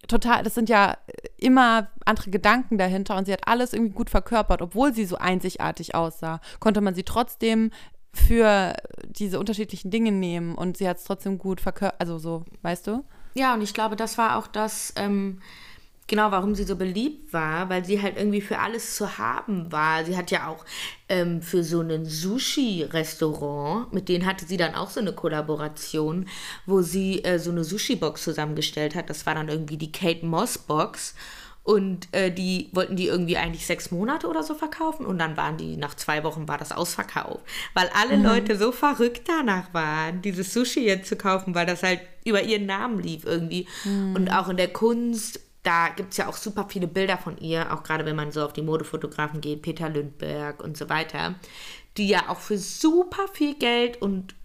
[0.09, 0.97] total, das sind ja
[1.37, 5.95] immer andere Gedanken dahinter und sie hat alles irgendwie gut verkörpert, obwohl sie so einzigartig
[5.95, 7.71] aussah, konnte man sie trotzdem
[8.13, 12.87] für diese unterschiedlichen Dinge nehmen und sie hat es trotzdem gut verkörpert, also so, weißt
[12.87, 13.05] du?
[13.35, 15.41] Ja, und ich glaube, das war auch das, ähm,
[16.07, 20.05] genau, warum sie so beliebt war, weil sie halt irgendwie für alles zu haben war.
[20.05, 20.65] Sie hat ja auch
[21.09, 26.29] ähm, für so ein Sushi-Restaurant, mit denen hatte sie dann auch so eine Kollaboration,
[26.65, 29.11] wo sie äh, so eine Sushi-Box zusammengestellt hat.
[29.11, 31.15] Das war dann irgendwie die Kate Moss-Box.
[31.67, 35.05] Und äh, die wollten die irgendwie eigentlich sechs Monate oder so verkaufen.
[35.05, 37.41] Und dann waren die, nach zwei Wochen war das ausverkauft.
[37.75, 38.25] Weil alle mhm.
[38.25, 42.67] Leute so verrückt danach waren, dieses Sushi jetzt zu kaufen, weil das halt über ihren
[42.67, 43.67] Namen lief irgendwie.
[43.83, 44.15] Mhm.
[44.15, 47.73] Und auch in der Kunst da gibt es ja auch super viele Bilder von ihr,
[47.73, 51.35] auch gerade wenn man so auf die Modefotografen geht, Peter Lündberg und so weiter,
[51.97, 54.37] die ja auch für super viel Geld und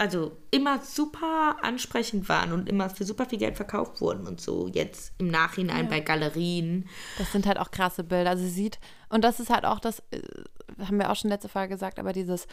[0.00, 4.68] also immer super ansprechend waren und immer für super viel Geld verkauft wurden und so
[4.68, 5.90] jetzt im Nachhinein ja.
[5.90, 6.88] bei Galerien.
[7.18, 8.30] Das sind halt auch krasse Bilder.
[8.30, 10.20] Also sie sieht, und das ist halt auch das, äh,
[10.84, 12.46] haben wir auch schon letzte Folge gesagt, aber dieses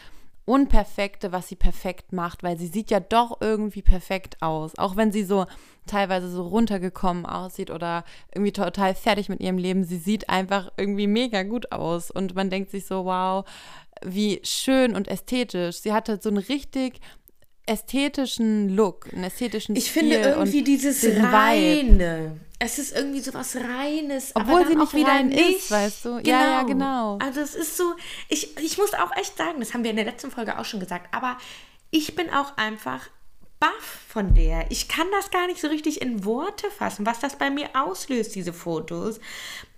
[0.46, 4.78] Unperfekte, was sie perfekt macht, weil sie sieht ja doch irgendwie perfekt aus.
[4.78, 5.48] Auch wenn sie so
[5.88, 8.04] teilweise so runtergekommen aussieht oder
[8.34, 9.84] irgendwie total fertig mit ihrem Leben.
[9.84, 12.12] Sie sieht einfach irgendwie mega gut aus.
[12.12, 13.46] Und man denkt sich so, wow,
[14.04, 15.78] wie schön und ästhetisch.
[15.78, 17.00] Sie hatte so einen richtig
[17.66, 20.04] ästhetischen Look, einen ästhetischen ich Stil.
[20.04, 22.40] Finde irgendwie dieses Reine.
[22.60, 24.32] Es ist irgendwie so was Reines.
[24.34, 26.10] Obwohl sie nicht wieder rein ist, weißt du?
[26.18, 26.30] Genau.
[26.30, 27.18] Ja, ja, genau.
[27.18, 27.96] Also es ist so,
[28.30, 30.80] ich, ich muss auch echt sagen, das haben wir in der letzten Folge auch schon
[30.80, 31.38] gesagt, aber
[31.92, 33.10] ich bin auch einfach
[33.60, 34.70] baff von der.
[34.72, 38.36] Ich kann das gar nicht so richtig in Worte fassen, was das bei mir auslöst,
[38.36, 39.20] diese Fotos.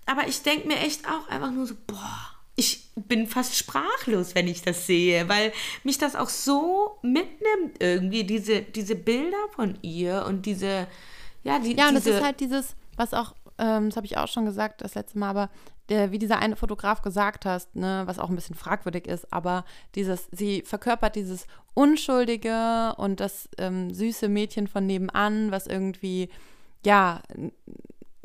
[0.06, 4.48] Aber ich denke mir echt auch einfach nur so, boah, ich bin fast sprachlos, wenn
[4.48, 10.26] ich das sehe, weil mich das auch so mitnimmt irgendwie, diese, diese Bilder von ihr
[10.28, 10.88] und diese,
[11.44, 14.18] ja, die, Ja, und diese, das ist halt dieses, was auch, ähm, das habe ich
[14.18, 15.50] auch schon gesagt das letzte Mal, aber
[15.90, 19.64] der, wie dieser eine Fotograf gesagt hast, ne, was auch ein bisschen fragwürdig ist, aber
[19.94, 26.30] dieses, sie verkörpert dieses Unschuldige und das ähm, süße Mädchen von nebenan, was irgendwie,
[26.84, 27.22] ja,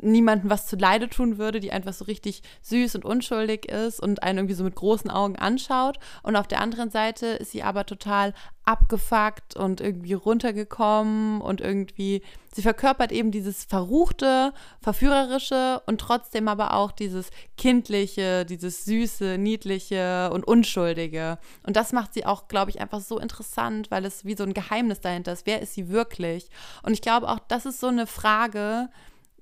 [0.03, 4.23] niemandem was zu Leide tun würde, die einfach so richtig süß und unschuldig ist und
[4.23, 5.97] einen irgendwie so mit großen Augen anschaut.
[6.21, 8.33] Und auf der anderen Seite ist sie aber total
[8.65, 12.21] abgefuckt und irgendwie runtergekommen und irgendwie,
[12.53, 20.29] sie verkörpert eben dieses verruchte, verführerische und trotzdem aber auch dieses kindliche, dieses süße, niedliche
[20.31, 21.39] und unschuldige.
[21.63, 24.53] Und das macht sie auch, glaube ich, einfach so interessant, weil es wie so ein
[24.53, 25.45] Geheimnis dahinter ist.
[25.45, 26.49] Wer ist sie wirklich?
[26.83, 28.89] Und ich glaube auch, das ist so eine Frage,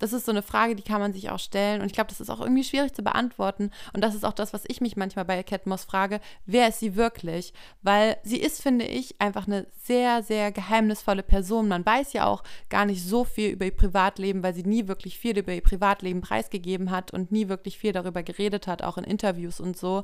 [0.02, 1.80] das ist so eine Frage, die kann man sich auch stellen.
[1.82, 3.70] Und ich glaube, das ist auch irgendwie schwierig zu beantworten.
[3.94, 6.20] Und das ist auch das, was ich mich manchmal bei Cat Moss frage.
[6.48, 7.54] Wer ist sie wirklich?
[7.84, 11.68] Weil sie ist, finde ich, einfach eine sehr, sehr geheimnisvolle Person.
[11.68, 15.20] Man weiß ja auch gar nicht so viel über ihr Privatleben, weil sie nie wirklich
[15.20, 19.04] viel über ihr Privatleben preisgegeben hat und nie wirklich viel darüber geredet hat, auch in
[19.04, 20.04] Interviews und so.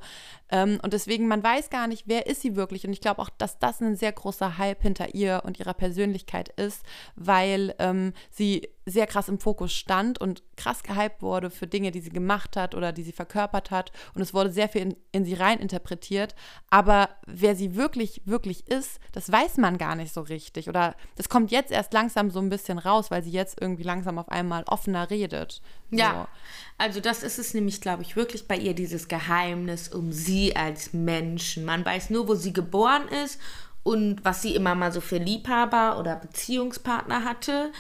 [0.49, 2.85] Ähm, und deswegen, man weiß gar nicht, wer ist sie wirklich.
[2.85, 6.49] Und ich glaube auch, dass das ein sehr großer Hype hinter ihr und ihrer Persönlichkeit
[6.49, 6.83] ist,
[7.15, 11.99] weil ähm, sie sehr krass im Fokus stand und krass gehypt wurde für Dinge, die
[11.99, 13.91] sie gemacht hat oder die sie verkörpert hat.
[14.15, 16.35] Und es wurde sehr viel in, in sie rein interpretiert.
[16.69, 20.69] Aber wer sie wirklich, wirklich ist, das weiß man gar nicht so richtig.
[20.69, 24.17] Oder das kommt jetzt erst langsam so ein bisschen raus, weil sie jetzt irgendwie langsam
[24.17, 25.61] auf einmal offener redet.
[25.91, 25.97] So.
[25.97, 26.29] Ja,
[26.77, 30.93] also das ist es nämlich, glaube ich, wirklich bei ihr, dieses Geheimnis um sie als
[30.93, 31.65] Menschen.
[31.65, 33.37] Man weiß nur, wo sie geboren ist
[33.83, 37.71] und was sie immer mal so für Liebhaber oder Beziehungspartner hatte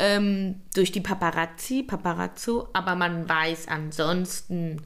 [0.00, 4.80] ähm, durch die Paparazzi, Paparazzo, aber man weiß ansonsten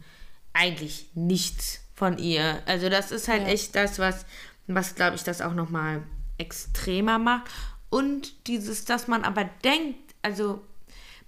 [0.53, 2.61] eigentlich nichts von ihr.
[2.67, 3.49] Also das ist halt ja.
[3.49, 4.27] echt das, was,
[4.67, 6.03] was glaube ich, das auch nochmal
[6.37, 7.51] extremer macht.
[7.91, 10.65] Und dieses, dass man aber denkt, also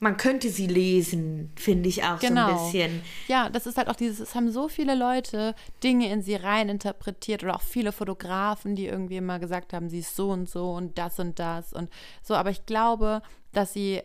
[0.01, 2.21] man könnte sie lesen, finde ich auch genau.
[2.21, 2.65] so ein genau.
[2.65, 3.03] bisschen.
[3.29, 6.69] Ja, das ist halt auch dieses, es haben so viele Leute Dinge in sie rein
[6.69, 10.73] interpretiert oder auch viele Fotografen, die irgendwie immer gesagt haben, sie ist so und so
[10.73, 11.91] und das und das und
[12.23, 12.35] so.
[12.35, 14.03] Aber ich glaube, dass sie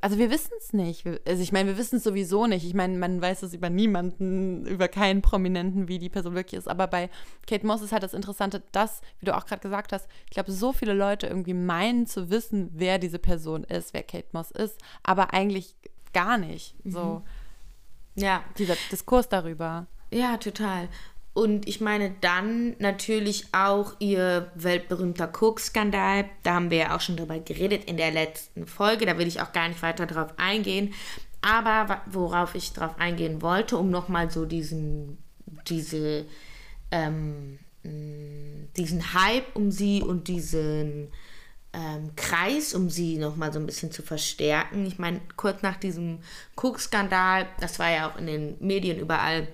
[0.00, 1.06] also wir wissen es nicht.
[1.26, 2.64] Also ich meine, wir wissen es sowieso nicht.
[2.64, 6.68] Ich meine, man weiß es über niemanden, über keinen Prominenten, wie die Person wirklich ist.
[6.68, 7.10] Aber bei
[7.46, 10.52] Kate Moss ist halt das Interessante, dass, wie du auch gerade gesagt hast, ich glaube,
[10.52, 14.78] so viele Leute irgendwie meinen zu wissen, wer diese Person ist, wer Kate Moss ist,
[15.02, 15.74] aber eigentlich
[16.12, 16.74] gar nicht.
[16.84, 17.22] So.
[18.16, 18.22] Mhm.
[18.22, 18.44] Ja.
[18.58, 19.86] Dieser Diskurs darüber.
[20.12, 20.88] Ja, total.
[21.34, 26.26] Und ich meine dann natürlich auch ihr weltberühmter Cook-Skandal.
[26.42, 29.06] Da haben wir ja auch schon drüber geredet in der letzten Folge.
[29.06, 30.92] Da will ich auch gar nicht weiter drauf eingehen.
[31.40, 35.18] Aber worauf ich drauf eingehen wollte, um nochmal so diesen,
[35.66, 36.26] diese,
[36.90, 41.08] ähm, diesen Hype um sie und diesen
[41.72, 44.84] ähm, Kreis um sie nochmal so ein bisschen zu verstärken.
[44.86, 46.20] Ich meine, kurz nach diesem
[46.56, 49.48] Cook-Skandal, das war ja auch in den Medien überall,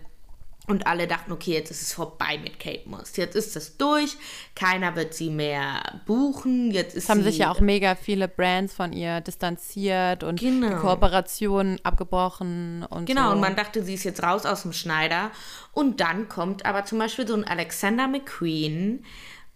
[0.69, 3.17] und alle dachten, okay, jetzt ist es vorbei mit Kate Moss.
[3.17, 4.17] Jetzt ist das durch.
[4.55, 6.71] Keiner wird sie mehr buchen.
[6.71, 10.77] Jetzt ist es haben sich ja auch mega viele Brands von ihr distanziert und genau.
[10.77, 13.33] Kooperationen abgebrochen und Genau, so.
[13.33, 15.31] und man dachte, sie ist jetzt raus aus dem Schneider.
[15.73, 19.05] Und dann kommt aber zum Beispiel so ein Alexander McQueen.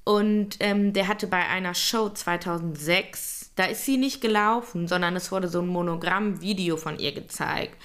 [0.04, 5.30] Und ähm, der hatte bei einer Show 2006, da ist sie nicht gelaufen, sondern es
[5.30, 7.76] wurde so ein Monogramm-Video von ihr gezeigt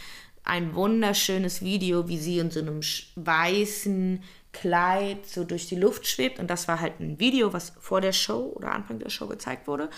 [0.48, 2.82] ein wunderschönes Video, wie sie in so einem
[3.16, 6.40] weißen Kleid so durch die Luft schwebt.
[6.40, 9.68] Und das war halt ein Video, was vor der Show oder Anfang der Show gezeigt
[9.68, 9.90] wurde.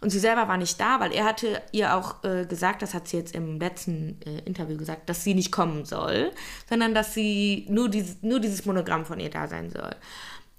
[0.00, 3.08] Und sie selber war nicht da, weil er hatte ihr auch äh, gesagt, das hat
[3.08, 6.30] sie jetzt im letzten äh, Interview gesagt, dass sie nicht kommen soll,
[6.68, 9.94] sondern dass sie nur, dieses, nur dieses Monogramm von ihr da sein soll.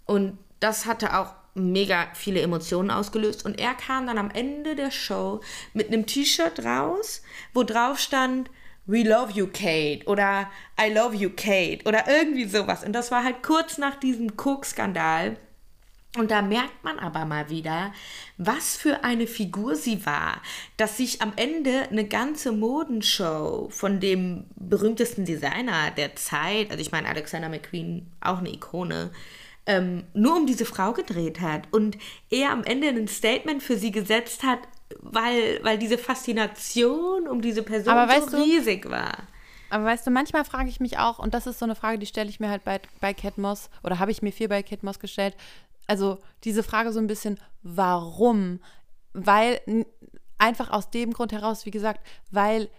[0.05, 3.45] Und das hatte auch mega viele Emotionen ausgelöst.
[3.45, 5.41] Und er kam dann am Ende der Show
[5.73, 8.49] mit einem T-Shirt raus, wo drauf stand,
[8.87, 12.85] We love you, Kate oder I love you, Kate oder irgendwie sowas.
[12.85, 15.37] Und das war halt kurz nach diesem Cook-Skandal.
[16.17, 17.93] Und da merkt man aber mal wieder,
[18.37, 20.41] was für eine Figur sie war,
[20.77, 26.91] dass sich am Ende eine ganze Modenshow von dem berühmtesten Designer der Zeit, also ich
[26.91, 29.11] meine Alexander McQueen, auch eine Ikone,
[29.67, 31.97] ähm, nur um diese Frau gedreht hat und
[32.31, 34.59] er am Ende ein Statement für sie gesetzt hat,
[34.99, 37.93] weil, weil diese Faszination um diese Person
[38.29, 39.17] so riesig du, war.
[39.69, 42.05] Aber weißt du, manchmal frage ich mich auch, und das ist so eine Frage, die
[42.05, 44.83] stelle ich mir halt bei, bei Cat Moss, oder habe ich mir viel bei Cat
[44.83, 45.35] Moss gestellt,
[45.87, 48.59] also diese Frage so ein bisschen, warum?
[49.13, 49.59] Weil
[50.37, 52.69] einfach aus dem Grund heraus, wie gesagt, weil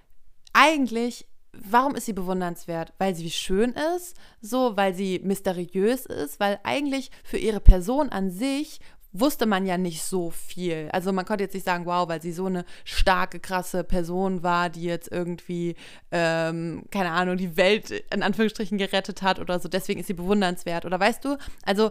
[0.53, 2.93] eigentlich warum ist sie bewundernswert?
[2.99, 8.31] Weil sie schön ist, so, weil sie mysteriös ist, weil eigentlich für ihre Person an
[8.31, 8.81] sich
[9.13, 10.89] wusste man ja nicht so viel.
[10.93, 14.69] Also man konnte jetzt nicht sagen, wow, weil sie so eine starke, krasse Person war,
[14.69, 15.77] die jetzt irgendwie,
[16.11, 20.85] ähm, keine Ahnung, die Welt in Anführungsstrichen gerettet hat oder so, deswegen ist sie bewundernswert.
[20.85, 21.91] Oder weißt du, also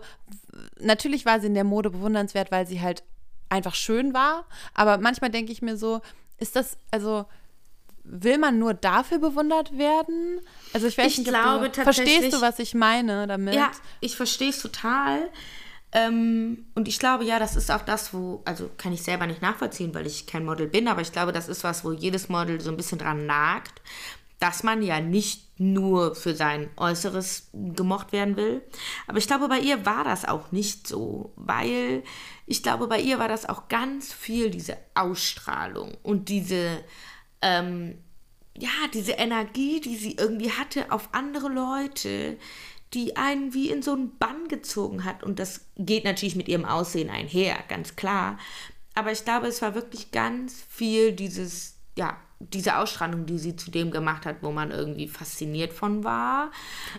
[0.79, 3.03] natürlich war sie in der Mode bewundernswert, weil sie halt
[3.49, 6.01] einfach schön war, aber manchmal denke ich mir so,
[6.37, 7.25] ist das, also
[8.03, 10.41] will man nur dafür bewundert werden?
[10.73, 13.55] Also ich weiß ich nicht, glaube, du, verstehst du, was ich meine damit?
[13.55, 15.29] Ja, ich verstehe es total.
[15.93, 19.41] Ähm, und ich glaube, ja, das ist auch das, wo, also kann ich selber nicht
[19.41, 22.59] nachvollziehen, weil ich kein Model bin, aber ich glaube, das ist was, wo jedes Model
[22.59, 23.81] so ein bisschen dran nagt,
[24.39, 28.61] dass man ja nicht nur für sein Äußeres gemocht werden will.
[29.07, 32.03] Aber ich glaube, bei ihr war das auch nicht so, weil
[32.45, 36.83] ich glaube, bei ihr war das auch ganz viel diese Ausstrahlung und diese,
[37.41, 37.97] ähm,
[38.55, 42.37] ja, diese Energie, die sie irgendwie hatte auf andere Leute,
[42.93, 45.23] die einen wie in so einen Bann gezogen hat.
[45.23, 48.37] Und das geht natürlich mit ihrem Aussehen einher, ganz klar.
[48.95, 53.71] Aber ich glaube, es war wirklich ganz viel dieses, ja, diese Ausstrahlung, die sie zu
[53.71, 56.51] dem gemacht hat, wo man irgendwie fasziniert von war.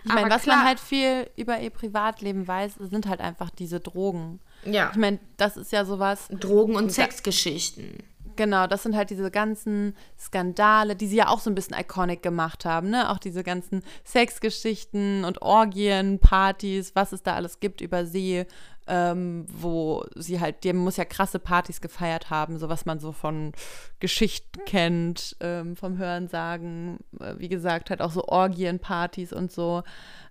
[0.03, 3.79] Ich meine, was klar, man halt viel über ihr Privatleben weiß, sind halt einfach diese
[3.79, 4.39] Drogen.
[4.65, 4.89] Ja.
[4.91, 6.27] Ich meine, das ist ja sowas.
[6.29, 8.03] Drogen- und Sexgeschichten.
[8.39, 12.23] Genau, das sind halt diese ganzen Skandale, die sie ja auch so ein bisschen iconic
[12.23, 13.09] gemacht haben, ne?
[13.09, 18.45] Auch diese ganzen Sexgeschichten und Orgien, Partys, was es da alles gibt über sie,
[18.87, 23.11] ähm, wo sie halt, die muss ja krasse Partys gefeiert haben, so was man so
[23.11, 23.51] von
[23.99, 29.83] Geschichten kennt, ähm, vom Hörensagen, äh, wie gesagt, halt auch so Orgienpartys und so.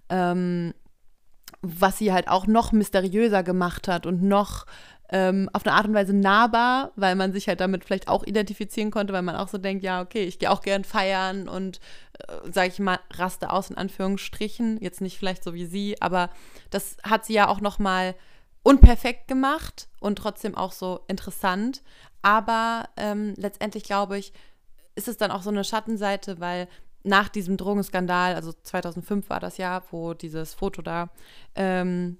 [0.08, 0.72] Ähm,
[1.60, 4.64] was sie halt auch noch mysteriöser gemacht hat und noch
[5.10, 8.90] ähm, auf eine Art und Weise nahbar, weil man sich halt damit vielleicht auch identifizieren
[8.90, 11.80] konnte, weil man auch so denkt, ja, okay, ich gehe auch gern feiern und,
[12.18, 14.78] äh, sage ich mal, raste aus in Anführungsstrichen.
[14.80, 16.30] Jetzt nicht vielleicht so wie sie, aber
[16.70, 18.14] das hat sie ja auch noch mal
[18.62, 21.82] unperfekt gemacht und trotzdem auch so interessant.
[22.20, 24.32] Aber ähm, letztendlich glaube ich,
[24.94, 26.68] ist es dann auch so eine Schattenseite, weil
[27.02, 31.08] nach diesem Drogenskandal, also 2005 war das Jahr, wo dieses Foto da
[31.54, 32.18] ähm,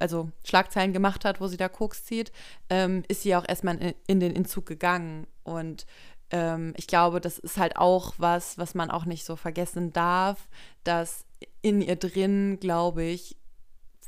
[0.00, 2.32] also Schlagzeilen gemacht hat, wo sie da Koks zieht,
[2.68, 5.26] ähm, ist sie auch erstmal in, in, den Entzug gegangen.
[5.44, 5.86] Und
[6.30, 10.48] ähm, ich glaube, das ist halt auch was, was man auch nicht so vergessen darf,
[10.84, 11.24] dass
[11.60, 13.36] in ihr drin, glaube ich,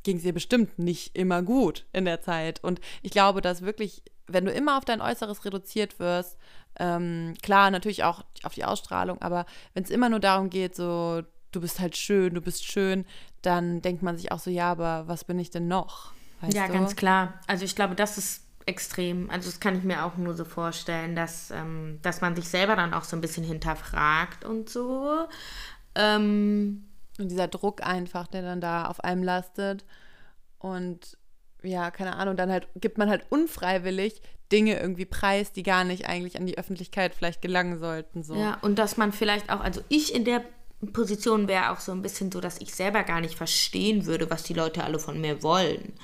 [0.02, 2.62] ging es ihr bestimmt nicht immer gut in der Zeit.
[2.62, 6.36] Und ich glaube, dass wirklich, wenn du immer auf dein Äußeres reduziert wirst,
[6.78, 11.22] ähm, klar, natürlich auch auf die Ausstrahlung, aber wenn es immer nur darum geht, so
[11.54, 13.04] du bist halt schön, du bist schön,
[13.42, 16.12] dann denkt man sich auch so, ja, aber was bin ich denn noch?
[16.40, 16.72] Weißt ja, du?
[16.72, 17.40] ganz klar.
[17.46, 19.30] Also ich glaube, das ist extrem.
[19.30, 22.76] Also das kann ich mir auch nur so vorstellen, dass, ähm, dass man sich selber
[22.76, 25.26] dann auch so ein bisschen hinterfragt und so.
[25.94, 26.84] Ähm,
[27.18, 29.84] und dieser Druck einfach, der dann da auf einem lastet.
[30.58, 31.16] Und
[31.62, 36.06] ja, keine Ahnung, dann halt gibt man halt unfreiwillig Dinge irgendwie preis, die gar nicht
[36.06, 38.22] eigentlich an die Öffentlichkeit vielleicht gelangen sollten.
[38.22, 38.34] So.
[38.34, 40.44] Ja, und dass man vielleicht auch, also ich in der
[40.92, 44.42] Position wäre auch so ein bisschen so, dass ich selber gar nicht verstehen würde, was
[44.42, 45.94] die Leute alle von mir wollen.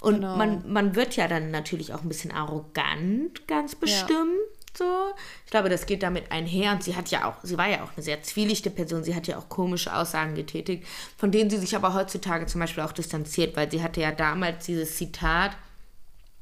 [0.00, 0.36] Und genau.
[0.36, 4.10] man, man wird ja dann natürlich auch ein bisschen arrogant, ganz bestimmt.
[4.10, 4.60] Ja.
[4.76, 5.12] So.
[5.44, 6.72] Ich glaube, das geht damit einher.
[6.72, 9.04] Und sie hat ja auch, sie war ja auch eine sehr zwielichte Person.
[9.04, 12.84] Sie hat ja auch komische Aussagen getätigt, von denen sie sich aber heutzutage zum Beispiel
[12.84, 15.56] auch distanziert, weil sie hatte ja damals dieses Zitat,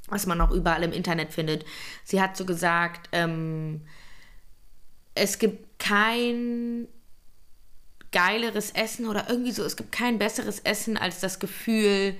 [0.09, 1.65] was man auch überall im Internet findet.
[2.05, 3.83] Sie hat so gesagt, ähm,
[5.15, 6.87] es gibt kein
[8.13, 12.15] geileres Essen oder irgendwie so, es gibt kein besseres Essen als das Gefühl,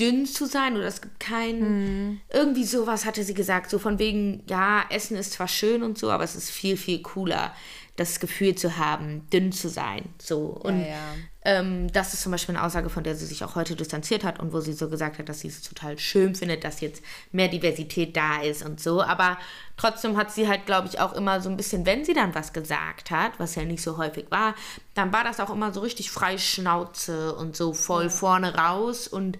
[0.00, 2.20] dünn zu sein oder es gibt kein, mhm.
[2.32, 6.10] irgendwie sowas hatte sie gesagt, so von wegen, ja, Essen ist zwar schön und so,
[6.10, 7.54] aber es ist viel, viel cooler,
[7.98, 10.04] das Gefühl zu haben, dünn zu sein.
[10.18, 10.38] So.
[10.62, 11.14] Und ja, ja.
[11.42, 14.38] Ähm, das ist zum Beispiel eine Aussage, von der sie sich auch heute distanziert hat
[14.38, 17.48] und wo sie so gesagt hat, dass sie es total schön findet, dass jetzt mehr
[17.48, 19.02] Diversität da ist und so.
[19.02, 19.36] Aber
[19.76, 22.52] trotzdem hat sie halt, glaube ich, auch immer so ein bisschen, wenn sie dann was
[22.52, 24.54] gesagt hat, was ja nicht so häufig war,
[24.94, 28.10] dann war das auch immer so richtig frei Schnauze und so voll ja.
[28.10, 29.38] vorne raus und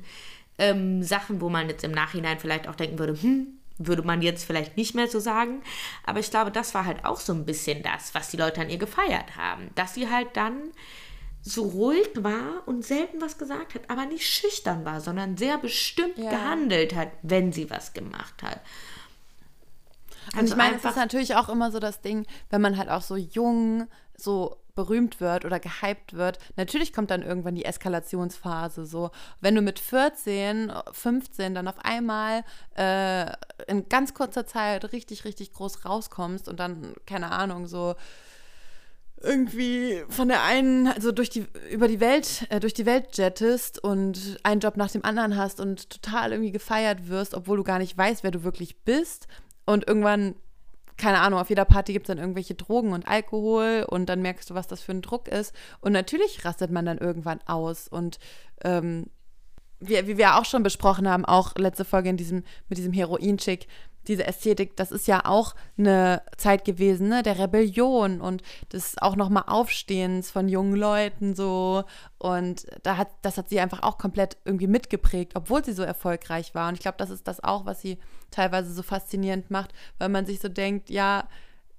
[0.59, 4.45] ähm, Sachen, wo man jetzt im Nachhinein vielleicht auch denken würde, hm, würde man jetzt
[4.45, 5.63] vielleicht nicht mehr so sagen.
[6.05, 8.71] Aber ich glaube, das war halt auch so ein bisschen das, was die Leute an
[8.71, 9.71] ihr gefeiert haben.
[9.75, 10.73] Dass sie halt dann
[11.43, 16.19] so ruhig war und selten was gesagt hat, aber nicht schüchtern war, sondern sehr bestimmt
[16.19, 16.31] ja.
[16.31, 18.61] gehandelt hat, wenn sie was gemacht hat.
[20.33, 22.91] Also und ich meine, es ist natürlich auch immer so das Ding, wenn man halt
[22.91, 28.87] auch so jung, so berühmt wird oder gehypt wird, natürlich kommt dann irgendwann die Eskalationsphase.
[28.87, 29.11] So,
[29.41, 32.45] wenn du mit 14, 15 dann auf einmal
[32.77, 33.33] äh,
[33.67, 37.97] in ganz kurzer Zeit richtig, richtig groß rauskommst und dann, keine Ahnung, so
[39.21, 43.83] irgendwie von der einen, also durch die, über die Welt, äh, durch die Welt jettest
[43.83, 47.81] und einen Job nach dem anderen hast und total irgendwie gefeiert wirst, obwohl du gar
[47.81, 49.27] nicht weißt, wer du wirklich bist.
[49.67, 50.37] Und irgendwann
[50.99, 54.51] keine Ahnung, auf jeder Party gibt es dann irgendwelche Drogen und Alkohol und dann merkst
[54.51, 55.55] du, was das für ein Druck ist.
[55.81, 57.89] Und natürlich rastet man dann irgendwann aus.
[57.89, 58.19] Und
[58.65, 59.07] ähm,
[59.81, 63.69] wie, wie wir auch schon besprochen haben, auch letzte Folge in diesem, mit diesem Heroin-Chick,
[64.09, 68.43] diese Ästhetik, das ist ja auch eine Zeit gewesen, ne, der Rebellion und
[68.73, 71.85] des auch nochmal Aufstehens von jungen Leuten so.
[72.19, 76.55] Und da hat, das hat sie einfach auch komplett irgendwie mitgeprägt, obwohl sie so erfolgreich
[76.55, 76.69] war.
[76.69, 77.99] Und ich glaube, das ist das auch, was sie
[78.31, 81.29] teilweise so faszinierend macht, weil man sich so denkt, ja,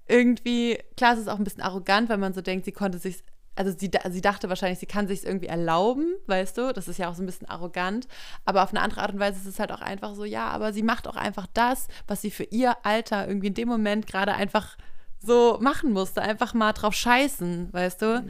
[0.08, 3.24] irgendwie, klar, es ist auch ein bisschen arrogant, weil man so denkt, sie konnte sich
[3.60, 6.98] also sie, sie dachte wahrscheinlich, sie kann sich es irgendwie erlauben, weißt du, das ist
[6.98, 8.08] ja auch so ein bisschen arrogant,
[8.46, 10.72] aber auf eine andere Art und Weise ist es halt auch einfach so, ja, aber
[10.72, 14.34] sie macht auch einfach das, was sie für ihr Alter irgendwie in dem Moment gerade
[14.34, 14.78] einfach
[15.20, 16.22] so machen musste.
[16.22, 18.26] Einfach mal drauf scheißen, weißt du?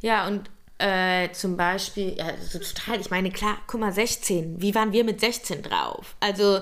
[0.00, 4.74] Ja, und äh, zum Beispiel, ja, so total, ich meine, klar, guck mal, 16, wie
[4.74, 6.14] waren wir mit 16 drauf?
[6.20, 6.60] Also,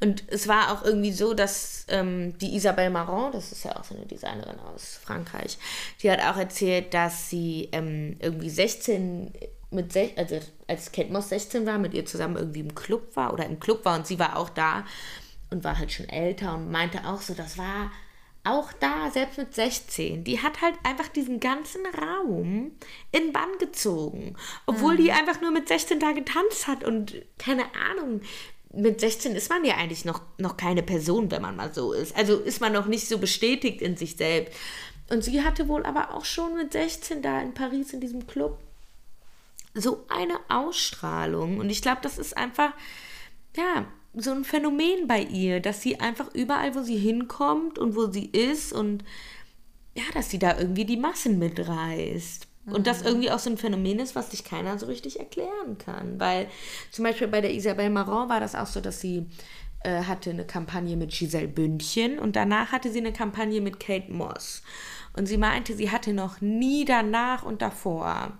[0.00, 3.84] und es war auch irgendwie so, dass ähm, die Isabelle Marant, das ist ja auch
[3.84, 5.56] so eine Designerin aus Frankreich,
[6.02, 9.32] die hat auch erzählt, dass sie ähm, irgendwie 16
[9.70, 10.38] mit, sech, also
[10.68, 13.84] als Kate Moss 16 war, mit ihr zusammen irgendwie im Club war oder im Club
[13.84, 14.84] war und sie war auch da
[15.50, 17.90] und war halt schon älter und meinte auch so, das war
[18.44, 22.72] auch da, selbst mit 16, die hat halt einfach diesen ganzen Raum
[23.10, 24.36] in Bann gezogen.
[24.66, 28.20] Obwohl die einfach nur mit 16 da getanzt hat und keine Ahnung.
[28.76, 32.14] Mit 16 ist man ja eigentlich noch, noch keine Person, wenn man mal so ist.
[32.16, 34.52] Also ist man noch nicht so bestätigt in sich selbst.
[35.10, 38.58] Und sie hatte wohl aber auch schon mit 16 da in Paris in diesem Club
[39.74, 41.58] so eine Ausstrahlung.
[41.58, 42.72] Und ich glaube, das ist einfach,
[43.56, 43.86] ja,
[44.16, 48.26] so ein Phänomen bei ihr, dass sie einfach überall, wo sie hinkommt und wo sie
[48.26, 49.04] ist und
[49.96, 52.48] ja, dass sie da irgendwie die Massen mitreißt.
[52.66, 56.18] Und das irgendwie auch so ein Phänomen ist, was sich keiner so richtig erklären kann.
[56.18, 56.48] Weil
[56.90, 59.26] zum Beispiel bei der Isabelle Marant war das auch so, dass sie
[59.84, 64.10] äh, hatte eine Kampagne mit Giselle Bündchen und danach hatte sie eine Kampagne mit Kate
[64.10, 64.62] Moss.
[65.14, 68.32] Und sie meinte, sie hatte noch nie danach und davor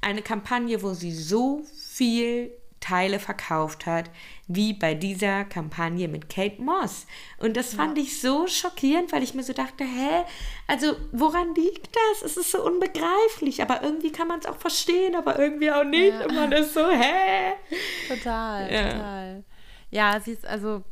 [0.00, 2.50] eine Kampagne, wo sie so viel
[2.80, 4.10] Teile verkauft hat,
[4.46, 7.06] wie bei dieser Kampagne mit Kate Moss.
[7.38, 10.24] Und das fand ich so schockierend, weil ich mir so dachte, hä,
[10.66, 12.22] also woran liegt das?
[12.22, 16.12] Es ist so unbegreiflich, aber irgendwie kann man es auch verstehen, aber irgendwie auch nicht.
[16.14, 16.26] Ja.
[16.26, 17.52] Und man ist so, hä?
[18.08, 18.92] Total, Ja.
[18.92, 19.44] total.
[19.90, 20.82] Ja, sie ist also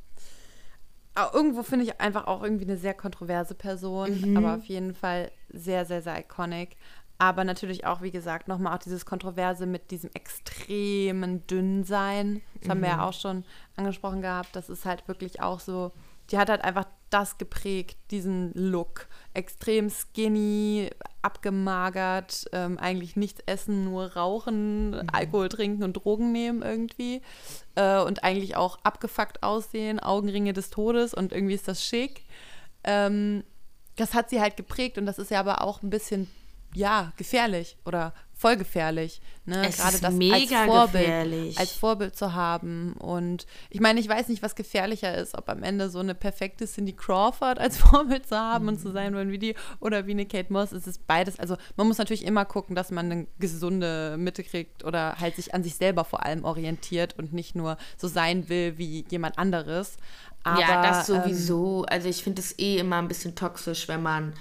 [1.33, 5.85] irgendwo finde ich einfach auch irgendwie eine sehr kontroverse Person, aber auf jeden Fall sehr,
[5.87, 6.77] sehr, sehr iconic.
[7.19, 12.43] Aber natürlich auch, wie gesagt, nochmal auch dieses Kontroverse mit diesem extremen Dünnsein.
[12.61, 13.45] Das haben wir ja auch schon
[13.77, 14.55] angesprochen gehabt.
[14.55, 15.93] Das ist halt wirklich auch so,
[16.31, 19.07] die hat halt einfach das geprägt, diesen Look.
[19.33, 20.91] Extrem skinny,
[21.23, 27.23] abgemagert, ähm, eigentlich nichts essen, nur rauchen, Alkohol trinken und Drogen nehmen irgendwie.
[27.77, 32.25] Äh, und eigentlich auch abgefuckt aussehen, Augenringe des Todes und irgendwie ist das schick.
[32.85, 33.45] Ähm,
[33.97, 36.29] das hat sie halt geprägt und das ist ja aber auch ein bisschen,
[36.77, 39.23] ja, gefährlich oder voll gefährlich.
[39.47, 39.67] Ne?
[39.67, 41.59] Es Gerade das als Vorbild, gefährlich.
[41.59, 42.93] als Vorbild zu haben.
[42.99, 46.67] Und ich meine, ich weiß nicht, was gefährlicher ist, ob am Ende so eine perfekte
[46.67, 50.27] Cindy Crawford als Vorbild zu haben und zu sein wollen wie die oder wie eine
[50.27, 50.73] Kate Moss.
[50.73, 51.39] Es ist beides.
[51.39, 55.55] Also man muss natürlich immer gucken, dass man eine gesunde Mitte kriegt oder halt sich
[55.55, 59.97] an sich selber vor allem orientiert und nicht nur so sein will wie jemand anderes.
[60.43, 61.87] Aber, ja, das ähm, sowieso.
[61.87, 64.35] also ich finde es eh immer ein bisschen toxisch, wenn man,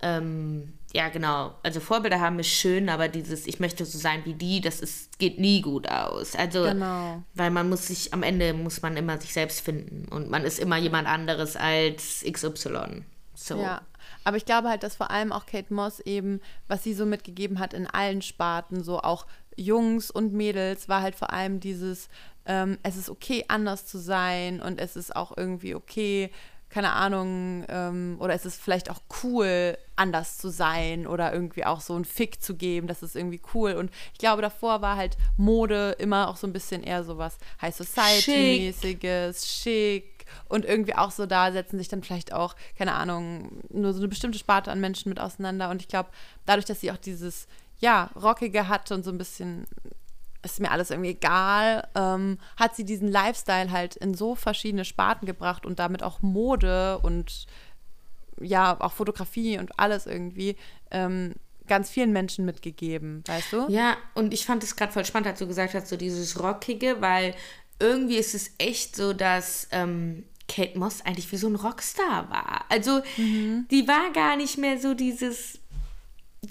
[0.00, 4.34] ähm, ja genau, also Vorbilder haben ist schön, aber dieses, ich möchte so sein wie
[4.34, 6.34] die, das ist, geht nie gut aus.
[6.36, 7.22] Also, Genau.
[7.34, 10.58] weil man muss sich, am Ende muss man immer sich selbst finden und man ist
[10.58, 13.04] immer jemand anderes als XY.
[13.34, 13.60] So.
[13.60, 13.82] Ja,
[14.24, 17.58] aber ich glaube halt, dass vor allem auch Kate Moss eben, was sie so mitgegeben
[17.58, 19.26] hat in allen Sparten, so auch
[19.56, 22.08] Jungs und Mädels, war halt vor allem dieses,
[22.46, 26.30] ähm, es ist okay, anders zu sein und es ist auch irgendwie okay,
[26.72, 31.82] keine Ahnung, ähm, oder es ist vielleicht auch cool, anders zu sein oder irgendwie auch
[31.82, 33.74] so einen Fick zu geben, das ist irgendwie cool.
[33.74, 37.76] Und ich glaube, davor war halt Mode immer auch so ein bisschen eher sowas High
[37.76, 43.92] Society-mäßiges, schick und irgendwie auch so da setzen sich dann vielleicht auch, keine Ahnung, nur
[43.92, 45.68] so eine bestimmte Sparte an Menschen mit auseinander.
[45.68, 46.08] Und ich glaube,
[46.46, 47.48] dadurch, dass sie auch dieses,
[47.80, 49.66] ja, Rockige hatte und so ein bisschen
[50.42, 55.26] ist mir alles irgendwie egal, ähm, hat sie diesen Lifestyle halt in so verschiedene Sparten
[55.26, 57.46] gebracht und damit auch Mode und
[58.40, 60.56] ja, auch Fotografie und alles irgendwie
[60.90, 61.34] ähm,
[61.68, 63.66] ganz vielen Menschen mitgegeben, weißt du?
[63.68, 67.00] Ja, und ich fand es gerade voll spannend, als du gesagt hast, so dieses Rockige,
[67.00, 67.34] weil
[67.78, 72.64] irgendwie ist es echt so, dass ähm, Kate Moss eigentlich wie so ein Rockstar war.
[72.68, 75.58] Also die war gar nicht mehr so dieses,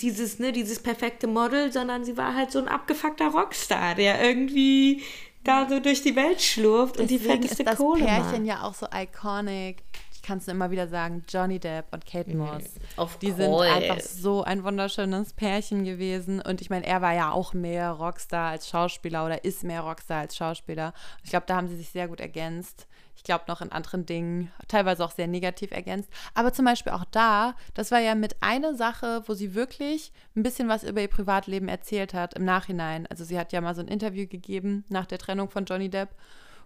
[0.01, 5.01] dieses, ne, dieses perfekte Model, sondern sie war halt so ein abgefuckter Rockstar, der irgendwie
[5.43, 8.45] da so durch die Welt schlurft und die Deswegen fetteste ist das Kohle Pärchen macht.
[8.45, 9.77] ja auch so iconic.
[10.21, 12.75] Ich kann es immer wieder sagen, Johnny Depp und Kate Moss.
[12.95, 16.39] Of Die sind einfach so ein wunderschönes Pärchen gewesen.
[16.39, 20.19] Und ich meine, er war ja auch mehr Rockstar als Schauspieler oder ist mehr Rockstar
[20.19, 20.93] als Schauspieler.
[21.23, 22.85] Ich glaube, da haben sie sich sehr gut ergänzt.
[23.15, 26.09] Ich glaube noch in anderen Dingen, teilweise auch sehr negativ ergänzt.
[26.35, 30.43] Aber zum Beispiel auch da, das war ja mit einer Sache, wo sie wirklich ein
[30.43, 33.07] bisschen was über ihr Privatleben erzählt hat im Nachhinein.
[33.07, 36.09] Also sie hat ja mal so ein Interview gegeben nach der Trennung von Johnny Depp,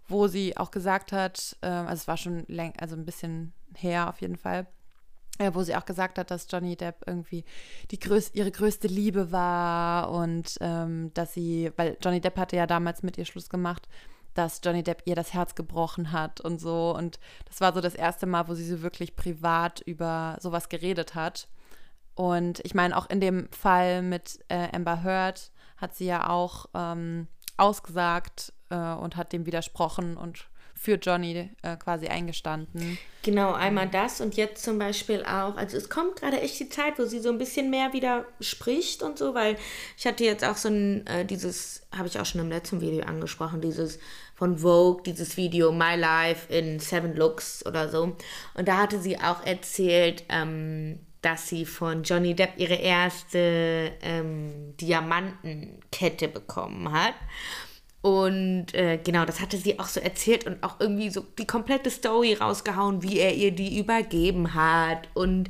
[0.08, 4.10] wo sie auch gesagt hat, äh, also es war schon läng also ein bisschen her
[4.10, 4.68] auf jeden Fall,
[5.40, 7.44] äh, wo sie auch gesagt hat, dass Johnny Depp irgendwie
[7.92, 12.68] die größ ihre größte Liebe war und ähm, dass sie, weil Johnny Depp hatte ja
[12.68, 13.88] damals mit ihr Schluss gemacht,
[14.36, 16.94] dass Johnny Depp ihr das Herz gebrochen hat und so.
[16.96, 21.16] Und das war so das erste Mal, wo sie so wirklich privat über sowas geredet
[21.16, 21.48] hat.
[22.16, 26.68] Und ich meine, auch in dem Fall mit äh, Amber Heard hat sie ja auch
[26.74, 27.28] ähm,
[27.58, 30.48] ausgesagt äh, und hat dem widersprochen und
[30.78, 32.98] für Johnny äh, quasi eingestanden.
[33.24, 37.00] Genau, einmal das und jetzt zum Beispiel auch, also es kommt gerade echt die Zeit,
[37.00, 39.58] wo sie so ein bisschen mehr wieder spricht und so, weil
[39.98, 43.04] ich hatte jetzt auch so ein, äh, dieses, habe ich auch schon im letzten Video
[43.06, 44.00] angesprochen, dieses
[44.36, 48.16] von Vogue, dieses Video My Life in Seven Looks oder so.
[48.54, 54.76] Und da hatte sie auch erzählt, ähm, dass sie von Johnny Depp ihre erste ähm,
[54.80, 57.16] Diamantenkette bekommen hat.
[58.06, 61.90] Und äh, genau, das hatte sie auch so erzählt und auch irgendwie so die komplette
[61.90, 65.10] Story rausgehauen, wie er ihr die übergeben hat.
[65.16, 65.50] Und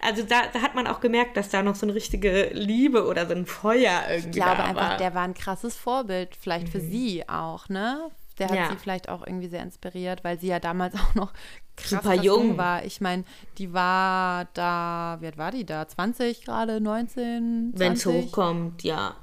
[0.00, 3.26] also da, da hat man auch gemerkt, dass da noch so eine richtige Liebe oder
[3.26, 4.96] so ein Feuer irgendwie Ich glaube da einfach, war.
[4.98, 8.08] der war ein krasses Vorbild, vielleicht für sie auch, ne?
[8.38, 8.68] Der hat Ja.
[8.70, 11.32] sie vielleicht auch irgendwie sehr inspiriert, weil sie ja damals auch noch
[11.76, 12.56] krass, Super jung.
[12.56, 12.84] war.
[12.84, 13.24] Ich meine,
[13.58, 15.88] die war da, wie alt war die da?
[15.88, 17.72] 20 gerade, 19?
[17.74, 17.80] 20?
[17.80, 19.16] Wenn es hochkommt, ja.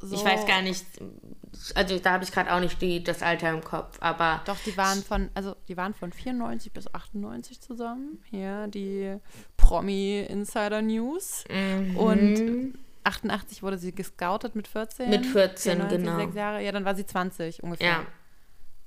[0.00, 0.16] So.
[0.16, 0.86] Ich weiß gar nicht,
[1.74, 4.76] also da habe ich gerade auch nicht die, das Alter im Kopf, aber Doch, die
[4.76, 8.22] waren von, also die waren von 94 bis 98 zusammen.
[8.30, 9.16] Hier die
[9.56, 11.44] Promi Insider News.
[11.50, 11.96] Mhm.
[11.96, 15.10] Und 88 wurde sie gescoutet mit 14.
[15.10, 16.16] Mit 14, 94, genau.
[16.18, 16.62] Sechs Jahre.
[16.62, 17.86] Ja, dann war sie 20 ungefähr.
[17.86, 18.06] ja.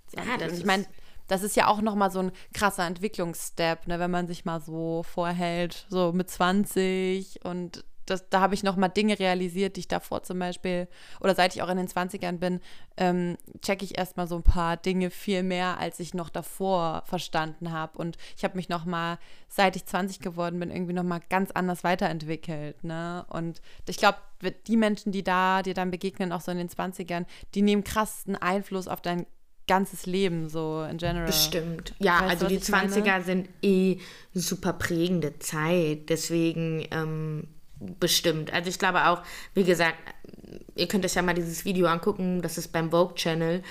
[0.07, 0.31] 20.
[0.31, 0.85] Ja, das Und ich meine,
[1.27, 5.03] das ist ja auch nochmal so ein krasser Entwicklungsstep, ne, wenn man sich mal so
[5.03, 10.23] vorhält, so mit 20 und das, da habe ich nochmal Dinge realisiert, die ich davor
[10.23, 10.87] zum Beispiel,
[11.19, 12.61] oder seit ich auch in den 20ern bin,
[12.97, 17.71] ähm, checke ich erstmal so ein paar Dinge viel mehr, als ich noch davor verstanden
[17.71, 17.97] habe.
[17.97, 22.83] Und ich habe mich nochmal, seit ich 20 geworden bin, irgendwie nochmal ganz anders weiterentwickelt.
[22.83, 23.25] Ne?
[23.29, 24.19] Und ich glaube,
[24.67, 28.35] die Menschen, die da dir dann begegnen, auch so in den 20ern, die nehmen krassen
[28.35, 29.25] Einfluss auf dein
[29.67, 31.25] ganzes Leben, so in general.
[31.25, 31.95] Bestimmt.
[31.99, 32.91] Ja, Weißt also die was ich meine?
[32.93, 33.97] 20er sind eh
[34.33, 36.09] super prägende Zeit.
[36.09, 37.47] Deswegen ähm,
[37.79, 38.53] bestimmt.
[38.53, 39.21] Also ich glaube auch,
[39.53, 39.97] wie gesagt,
[40.75, 43.63] ihr könnt euch ja mal dieses Video angucken, das ist beim Vogue Channel.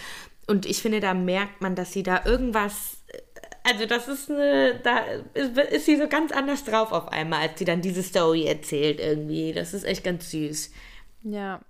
[0.47, 2.99] Und ich finde, da merkt man, dass sie da irgendwas.
[3.63, 4.99] Also das ist eine, da
[5.33, 9.53] ist, sie so ganz anders drauf auf einmal, als sie dann diese Story erzählt irgendwie.
[9.53, 10.71] Das ist echt ganz süß.
[11.23, 11.61] Ja.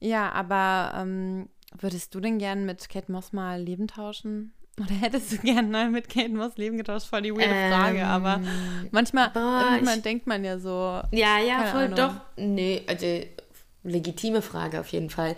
[0.00, 1.48] Ja, aber ähm,
[1.78, 4.52] würdest du denn gern mit Kate Moss mal Leben tauschen?
[4.78, 7.06] Oder hättest du gern mal mit Kate Moss Leben getauscht?
[7.06, 8.40] Voll die weirde Frage, aber
[8.90, 11.00] manchmal, boah, manchmal ich- denkt man ja so.
[11.12, 11.96] Ja, ja, voll Ahnung.
[11.96, 12.12] doch.
[12.36, 13.06] Nee, also
[13.84, 15.36] legitime Frage auf jeden Fall.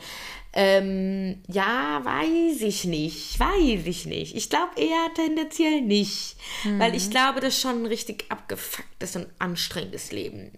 [0.54, 3.38] Ähm, ja, weiß ich nicht.
[3.38, 4.34] Weiß ich nicht.
[4.34, 6.36] Ich glaube eher tendenziell nicht.
[6.78, 10.52] Weil ich glaube, das schon ein richtig abgefucktes und anstrengendes Leben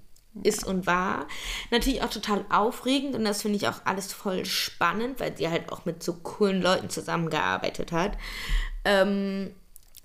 [0.44, 1.26] ist und war.
[1.72, 5.72] Natürlich auch total aufregend und das finde ich auch alles voll spannend, weil sie halt
[5.72, 8.12] auch mit so coolen Leuten zusammengearbeitet hat.
[8.84, 9.52] Ähm,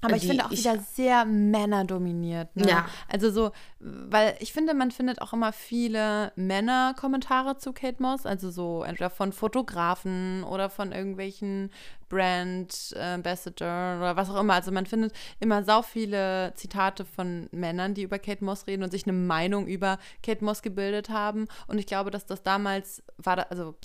[0.01, 2.55] Aber ich finde auch ich- wieder sehr männerdominiert.
[2.55, 2.67] Ne?
[2.69, 2.85] Ja.
[3.07, 8.51] Also so, weil ich finde, man findet auch immer viele Männer-Kommentare zu Kate Moss, also
[8.51, 11.71] so entweder von Fotografen oder von irgendwelchen
[12.09, 14.53] Brand Ambassador oder was auch immer.
[14.53, 18.91] Also man findet immer sau viele Zitate von Männern, die über Kate Moss reden und
[18.91, 21.47] sich eine Meinung über Kate Moss gebildet haben.
[21.67, 23.75] Und ich glaube, dass das damals war, da, also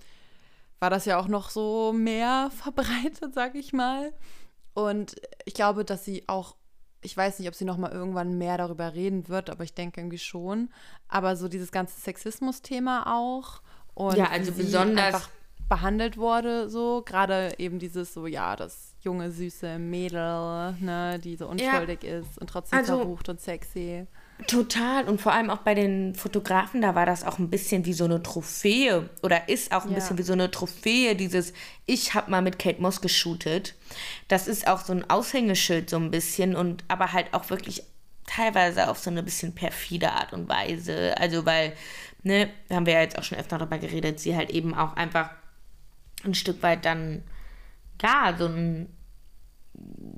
[0.80, 4.12] war das ja auch noch so mehr verbreitet, sag ich mal.
[4.74, 6.56] Und ich glaube, dass sie auch,
[7.02, 10.00] ich weiß nicht, ob sie noch mal irgendwann mehr darüber reden wird, aber ich denke
[10.00, 10.70] irgendwie schon.
[11.08, 13.62] Aber so dieses ganze Sexismus-Thema auch.
[13.94, 15.30] Und Ja, also besonders- einfach
[15.68, 21.46] behandelt wurde, so gerade eben dieses so, ja, das junge, süße Mädel, ne, die so
[21.48, 24.06] unschuldig ist und trotzdem Also- verrucht und sexy.
[24.46, 27.92] Total und vor allem auch bei den Fotografen, da war das auch ein bisschen wie
[27.92, 29.96] so eine Trophäe oder ist auch ein Ja.
[29.96, 31.52] bisschen wie so eine Trophäe, dieses
[31.86, 33.74] ich habe mal mit Kate Moss geshootet.
[34.28, 37.82] Das ist auch so ein Aushängeschild so ein bisschen und aber halt auch wirklich
[38.26, 41.14] teilweise auf so eine bisschen perfide Art und Weise.
[41.18, 41.72] Also weil,
[42.22, 45.30] ne, haben wir ja jetzt auch schon öfter darüber geredet, sie halt eben auch einfach
[46.24, 47.22] ein Stück weit dann,
[48.00, 48.88] ja, so ein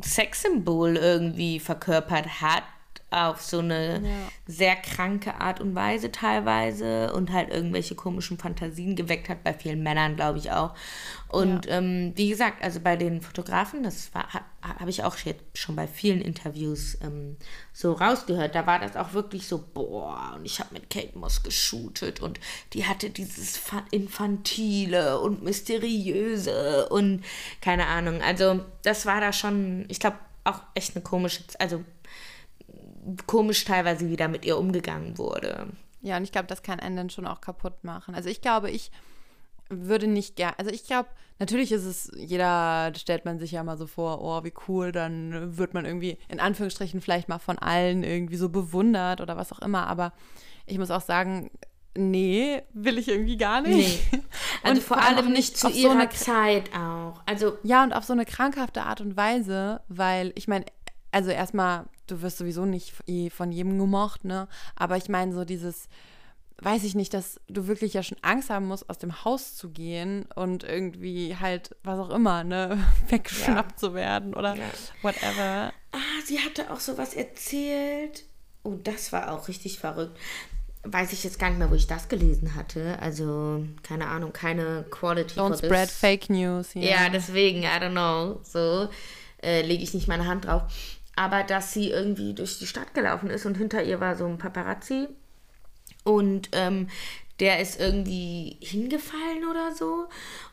[0.05, 2.65] Sexsymbol irgendwie verkörpert hat
[3.13, 4.11] auf so eine Ja.
[4.47, 9.83] sehr kranke Art und Weise teilweise und halt irgendwelche komischen Fantasien geweckt hat bei vielen
[9.83, 10.75] Männern, glaube ich auch.
[11.29, 14.45] Und ähm, wie gesagt, also bei den Fotografen, das war- ha-
[14.79, 17.37] habe ich auch jetzt schon bei vielen Interviews ähm,
[17.73, 21.43] so rausgehört, da war das auch wirklich so, boah, und ich habe mit Kate Moss
[21.43, 22.39] geshootet und
[22.75, 27.25] die hatte dieses Fa- Infantile und Mysteriöse und
[27.61, 28.21] keine Ahnung.
[28.23, 31.83] Also das war da schon, ich glaube, auch echt eine komische, also
[33.27, 35.67] komisch teilweise, wie da mit ihr umgegangen wurde.
[36.01, 38.15] Ja, und ich glaube, das kann einen dann schon auch kaputt machen.
[38.15, 38.91] Also ich glaube, ich
[39.69, 43.79] würde nicht gern, also ich glaube, natürlich ist es, jeder stellt man sich ja mal
[43.79, 48.03] so vor, oh, wie cool, dann wird man irgendwie in Anführungsstrichen vielleicht mal von allen
[48.03, 50.13] irgendwie so bewundert oder was auch immer, aber
[50.67, 51.51] ich muss auch sagen,
[51.97, 54.13] nee, will ich irgendwie gar nicht.
[54.13, 54.23] Nee.
[54.65, 57.21] Also vor, vor allem nicht zu ihrer so eine, Zeit auch.
[57.27, 60.67] Also ja, und auf so eine krankhafte Art und Weise, weil ich meine,
[61.11, 62.93] also erstmal, du wirst sowieso nicht
[63.35, 64.49] von jedem gemocht, ne?
[64.77, 65.89] Aber ich meine, so dieses,
[66.59, 69.71] weiß ich nicht, dass du wirklich ja schon Angst haben musst, aus dem Haus zu
[69.71, 73.77] gehen und irgendwie halt, was auch immer, ne, weggeschnappt ja.
[73.77, 74.65] zu werden oder ja.
[75.03, 75.73] whatever.
[75.93, 78.25] Ah, sie hatte auch sowas erzählt.
[78.63, 80.19] Oh, das war auch richtig verrückt
[80.85, 82.99] weiß ich jetzt gar nicht mehr, wo ich das gelesen hatte.
[83.01, 85.39] Also, keine Ahnung, keine Quality.
[85.39, 85.97] Don't spread this.
[85.97, 86.75] fake news.
[86.75, 87.05] Yeah.
[87.05, 88.41] Ja, deswegen, I don't know.
[88.43, 88.89] So
[89.43, 90.65] äh, lege ich nicht meine Hand drauf.
[91.17, 94.39] Aber dass sie irgendwie durch die Stadt gelaufen ist und hinter ihr war so ein
[94.39, 95.09] Paparazzi.
[96.05, 96.89] Und ähm,
[97.41, 100.07] der ist irgendwie hingefallen oder so.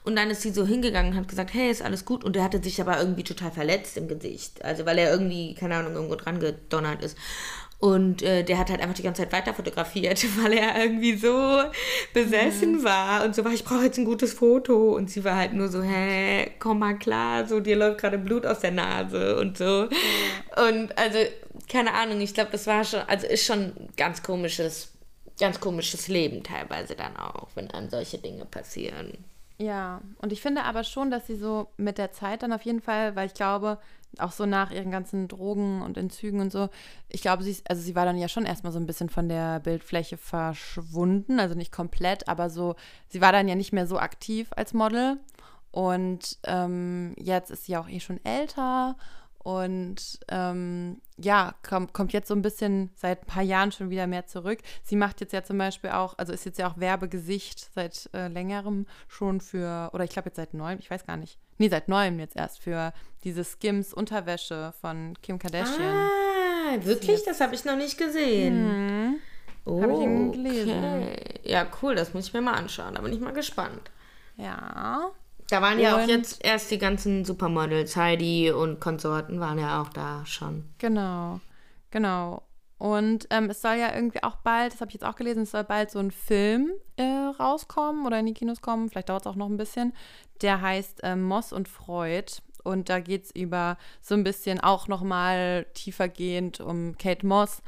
[0.04, 2.24] Und dann ist sie so hingegangen und hat gesagt, hey, ist alles gut.
[2.24, 4.64] Und der hatte sich aber irgendwie total verletzt im Gesicht.
[4.66, 7.18] Also weil er irgendwie, keine Ahnung, irgendwo dran gedonnert ist.
[7.80, 11.64] Und äh, der hat halt einfach die ganze Zeit weiter fotografiert, weil er irgendwie so
[12.14, 12.84] besessen mhm.
[12.84, 14.94] war und so war, ich brauche jetzt ein gutes Foto.
[14.94, 18.46] Und sie war halt nur so, hä, komm mal klar, so dir läuft gerade Blut
[18.46, 19.88] aus der Nase und so.
[19.88, 20.68] Mhm.
[20.68, 21.20] Und also,
[21.70, 24.92] keine Ahnung, ich glaube, das war schon, also ist schon ganz komisches,
[25.40, 29.24] ganz komisches Leben teilweise dann auch, wenn einem solche Dinge passieren.
[29.58, 32.82] Ja, und ich finde aber schon, dass sie so mit der Zeit dann auf jeden
[32.82, 33.78] Fall, weil ich glaube,
[34.18, 36.70] auch so nach ihren ganzen Drogen und Entzügen und so,
[37.08, 39.60] ich glaube, sie, also sie war dann ja schon erstmal so ein bisschen von der
[39.60, 42.76] Bildfläche verschwunden, also nicht komplett, aber so,
[43.08, 45.18] sie war dann ja nicht mehr so aktiv als Model.
[45.72, 48.96] Und ähm, jetzt ist sie auch eh schon älter
[49.38, 54.06] und ähm, ja, komm, kommt jetzt so ein bisschen seit ein paar Jahren schon wieder
[54.06, 54.60] mehr zurück.
[54.84, 58.28] Sie macht jetzt ja zum Beispiel auch, also ist jetzt ja auch Werbegesicht seit äh,
[58.28, 61.40] längerem schon für, oder ich glaube jetzt seit neuem, ich weiß gar nicht.
[61.60, 62.94] Nee, seit neuem jetzt erst für
[63.24, 66.10] diese Skims Unterwäsche von Kim Kardashian.
[66.10, 67.24] Ah, wirklich?
[67.26, 69.10] Das habe ich noch nicht gesehen.
[69.10, 69.16] Mhm.
[69.66, 70.78] Oh, habe ich irgendwie gelesen.
[70.78, 71.40] Okay.
[71.44, 72.96] Ja, cool, das muss ich mir mal anschauen.
[72.96, 73.92] Da bin ich mal gespannt.
[74.38, 75.12] Ja.
[75.50, 79.90] Da waren ja auch jetzt erst die ganzen Supermodels, Heidi und Konsorten waren ja auch
[79.90, 80.64] da schon.
[80.78, 81.40] Genau,
[81.92, 82.44] genau.
[82.80, 85.52] Und ähm, es soll ja irgendwie auch bald, das habe ich jetzt auch gelesen, es
[85.52, 89.28] soll bald so ein Film äh, rauskommen oder in die Kinos kommen, vielleicht dauert es
[89.28, 89.94] auch noch ein bisschen.
[90.42, 92.42] Der heißt äh, Moss und Freud.
[92.64, 97.62] Und da geht es über so ein bisschen auch nochmal tiefergehend um Kate Moss,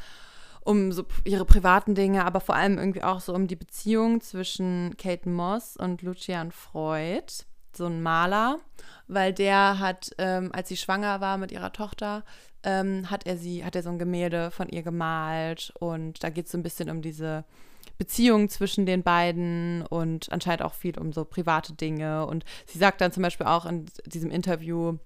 [0.64, 4.96] um so ihre privaten Dinge, aber vor allem irgendwie auch so um die Beziehung zwischen
[4.98, 7.46] Kate Moss und Lucian Freud
[7.76, 8.60] so ein Maler,
[9.08, 12.24] weil der hat, ähm, als sie schwanger war mit ihrer Tochter,
[12.64, 16.46] ähm, hat er sie, hat er so ein Gemälde von ihr gemalt und da geht
[16.46, 17.44] es so ein bisschen um diese
[17.98, 22.26] Beziehung zwischen den beiden und anscheinend auch viel um so private Dinge.
[22.26, 24.98] Und sie sagt dann zum Beispiel auch in diesem Interview,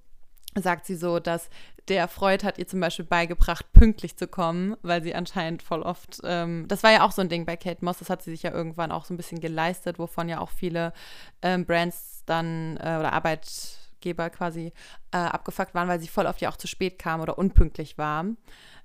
[0.58, 1.50] sagt sie so, dass
[1.88, 6.22] der Freud hat ihr zum Beispiel beigebracht, pünktlich zu kommen, weil sie anscheinend voll oft,
[6.24, 8.44] ähm, das war ja auch so ein Ding bei Kate Moss, das hat sie sich
[8.44, 10.94] ja irgendwann auch so ein bisschen geleistet, wovon ja auch viele
[11.42, 13.14] ähm, Brands dann äh, oder
[14.06, 14.74] Arbeitgeber quasi
[15.12, 18.26] äh, abgefuckt waren, weil sie voll oft ja auch zu spät kam oder unpünktlich war.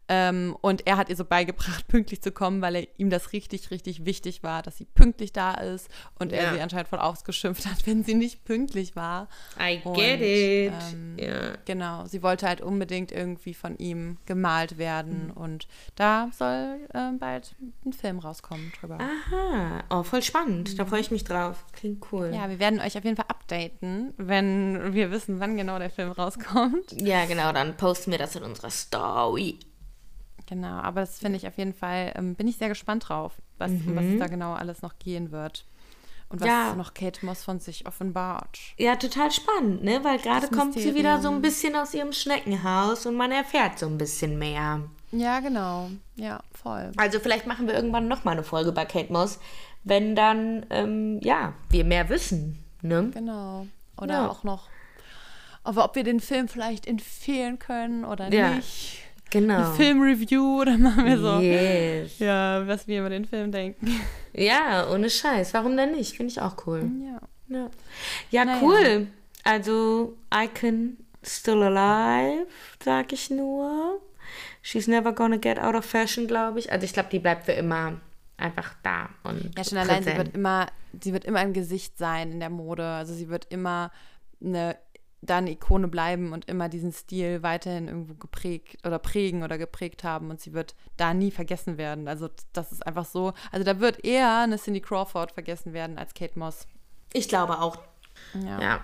[0.08, 3.70] Ähm, und er hat ihr so beigebracht, pünktlich zu kommen, weil er ihm das richtig,
[3.70, 5.88] richtig wichtig war, dass sie pünktlich da ist.
[6.18, 6.38] Und ja.
[6.38, 9.28] er sie anscheinend voll ausgeschimpft hat, wenn sie nicht pünktlich war.
[9.58, 10.72] I und, get it.
[10.92, 11.52] Ähm, ja.
[11.64, 15.26] Genau, sie wollte halt unbedingt irgendwie von ihm gemalt werden.
[15.26, 15.30] Mhm.
[15.32, 17.54] Und da soll äh, bald
[17.86, 18.98] ein Film rauskommen drüber.
[18.98, 20.72] Aha, oh, voll spannend.
[20.72, 20.76] Mhm.
[20.76, 21.64] Da freue ich mich drauf.
[21.72, 22.32] Klingt cool.
[22.34, 26.10] Ja, wir werden euch auf jeden Fall updaten, wenn wir wissen, wann genau der Film
[26.10, 27.00] rauskommt.
[27.00, 29.58] Ja, genau, dann posten wir das in unserer Story.
[30.50, 33.70] Genau, aber das finde ich auf jeden Fall, ähm, bin ich sehr gespannt drauf, was,
[33.70, 33.94] mhm.
[33.94, 35.64] was da genau alles noch gehen wird.
[36.28, 36.74] Und was ja.
[36.74, 38.58] noch Kate Moss von sich offenbart.
[38.76, 40.02] Ja, total spannend, ne?
[40.02, 43.86] Weil gerade kommt sie wieder so ein bisschen aus ihrem Schneckenhaus und man erfährt so
[43.86, 44.80] ein bisschen mehr.
[45.12, 45.90] Ja, genau.
[46.16, 46.90] Ja, voll.
[46.96, 49.38] Also vielleicht machen wir irgendwann nochmal eine Folge bei Kate Moss,
[49.84, 53.10] wenn dann, ähm, ja, wir mehr wissen, ne?
[53.14, 53.66] Genau.
[53.96, 54.28] Oder ja.
[54.28, 54.68] auch noch,
[55.62, 58.54] aber ob wir den Film vielleicht empfehlen können oder ja.
[58.54, 58.98] nicht.
[59.30, 59.54] Genau.
[59.54, 61.38] Eine Filmreview oder machen wir so.
[61.38, 62.18] Yes.
[62.18, 64.00] Ja, was wir über den Film denken.
[64.32, 65.54] Ja, ohne Scheiß.
[65.54, 66.16] Warum denn nicht?
[66.16, 66.88] Finde ich auch cool.
[67.04, 67.20] Ja.
[67.48, 67.70] Ja,
[68.30, 69.08] ja cool.
[69.44, 72.46] Also, Icon still alive,
[72.82, 74.00] sag ich nur.
[74.62, 76.70] She's never gonna get out of fashion, glaube ich.
[76.70, 78.00] Also ich glaube, die bleibt für immer
[78.36, 80.66] einfach da und ja schon allein sie wird immer
[80.98, 83.90] sie wird immer ein Gesicht sein in der Mode also sie wird immer
[84.42, 84.76] eine
[85.22, 90.02] da eine Ikone bleiben und immer diesen Stil weiterhin irgendwo geprägt oder prägen oder geprägt
[90.02, 92.08] haben und sie wird da nie vergessen werden.
[92.08, 93.32] Also das ist einfach so.
[93.52, 96.66] Also da wird eher eine Cindy Crawford vergessen werden als Kate Moss.
[97.12, 97.78] Ich glaube auch.
[98.34, 98.60] Ja.
[98.60, 98.80] Ja.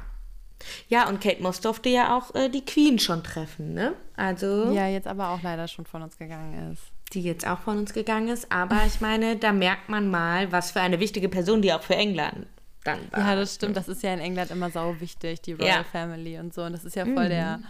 [0.89, 3.93] Ja, und Kate Moss durfte ja auch äh, die Queen schon treffen, ne?
[4.17, 6.83] Also, ja, jetzt aber auch leider schon von uns gegangen ist.
[7.13, 8.51] die jetzt auch von uns gegangen ist.
[8.51, 11.95] Aber ich meine, da merkt man mal, was für eine wichtige Person die auch für
[11.97, 12.47] England
[12.87, 13.21] dann war.
[13.21, 13.77] Ja, das stimmt.
[13.77, 15.85] Das ist ja in England immer sau wichtig, die Royal Ja.
[15.85, 16.63] Family und so.
[16.63, 17.61] Und das ist ja voll der,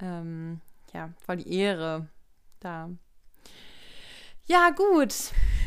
[0.00, 0.60] ähm,
[0.94, 2.06] ja, voll die Ehre
[2.60, 2.88] da.
[4.46, 5.14] Ja, gut.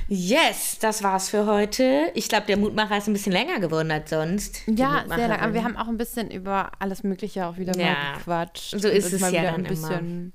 [0.10, 2.12] Yes, das war's für heute.
[2.16, 4.64] Ich glaube, der Mutmacher ist ein bisschen länger geworden als sonst.
[4.68, 5.39] Ja, sehr lang.
[5.39, 8.72] Aber wir haben auch ein bisschen über alles Mögliche auch wieder Ja, mal gequatscht.
[8.78, 10.34] so ist es mal ja wieder dann ein bisschen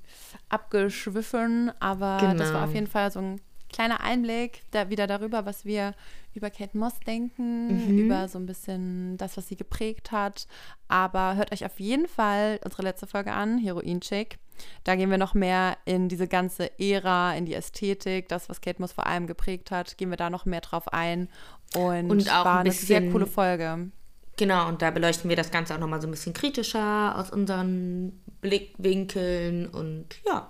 [0.48, 1.70] abgeschwiffen.
[1.80, 2.52] Aber das Genau.
[2.54, 3.40] war auf jeden Fall so ein
[3.72, 5.94] kleiner Einblick da wieder darüber, was wir
[6.34, 7.98] über Kate Moss denken, Mhm.
[7.98, 10.46] über so ein bisschen das, was sie geprägt hat.
[10.88, 14.38] Aber hört euch auf jeden Fall unsere letzte Folge an, Heroin Chick.
[14.84, 18.80] Da gehen wir noch mehr in diese ganze Ära, in die Ästhetik, das, was Kate
[18.80, 21.28] Moss vor allem geprägt hat, gehen wir da noch mehr drauf ein.
[21.76, 23.90] Und, Und auch war ein eine sehr bisschen- coole Folge.
[24.36, 28.20] Genau, und da beleuchten wir das Ganze auch nochmal so ein bisschen kritischer aus unseren
[28.40, 30.48] Blickwinkeln und ja,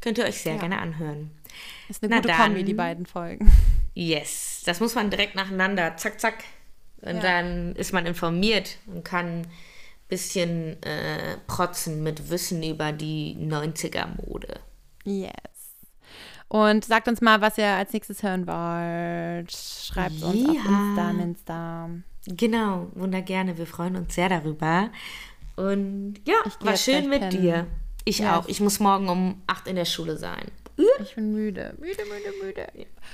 [0.00, 0.60] könnt ihr euch sehr Ja.
[0.60, 1.30] gerne anhören.
[1.88, 2.34] Ist eine Na gute.
[2.34, 3.50] Kombi, die beiden Folgen.
[3.94, 6.44] Yes, das muss man direkt nacheinander, zack, zack.
[7.00, 7.20] Und Ja.
[7.20, 9.46] dann ist man informiert und kann ein
[10.08, 14.60] bisschen äh, protzen mit Wissen über die 90er-Mode.
[15.04, 15.32] Yes.
[16.46, 19.50] Und sagt uns mal, was ihr als nächstes hören wollt.
[19.52, 20.52] Schreibt uns auf Ja.
[20.52, 21.90] Insta, Insta.
[22.26, 23.58] Genau, wunder gerne.
[23.58, 24.90] Wir freuen uns sehr darüber.
[25.56, 27.30] Und ja, war schön mit pennen.
[27.42, 27.66] dir.
[28.04, 28.46] Ich Ja, auch.
[28.48, 30.46] Ich muss morgen um 8 in der Schule sein.
[31.02, 31.74] Ich bin müde.
[31.78, 32.66] Müde, müde, müde.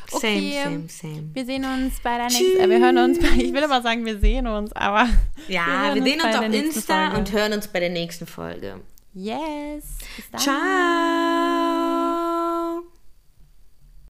[0.08, 0.60] Same, Okay.
[0.64, 1.30] same, same.
[1.32, 2.60] Wir sehen uns bei der nächsten.
[2.60, 3.28] Äh, wir hören uns bei.
[3.38, 5.08] Ich will immer sagen, wir sehen uns, aber.
[5.48, 7.18] Ja, wir, uns sehen uns auf Insta Folge.
[7.18, 8.80] und hören uns bei der nächsten Folge.
[9.14, 9.98] Yes.
[10.16, 10.40] Bis dann.
[10.40, 11.93] Ciao.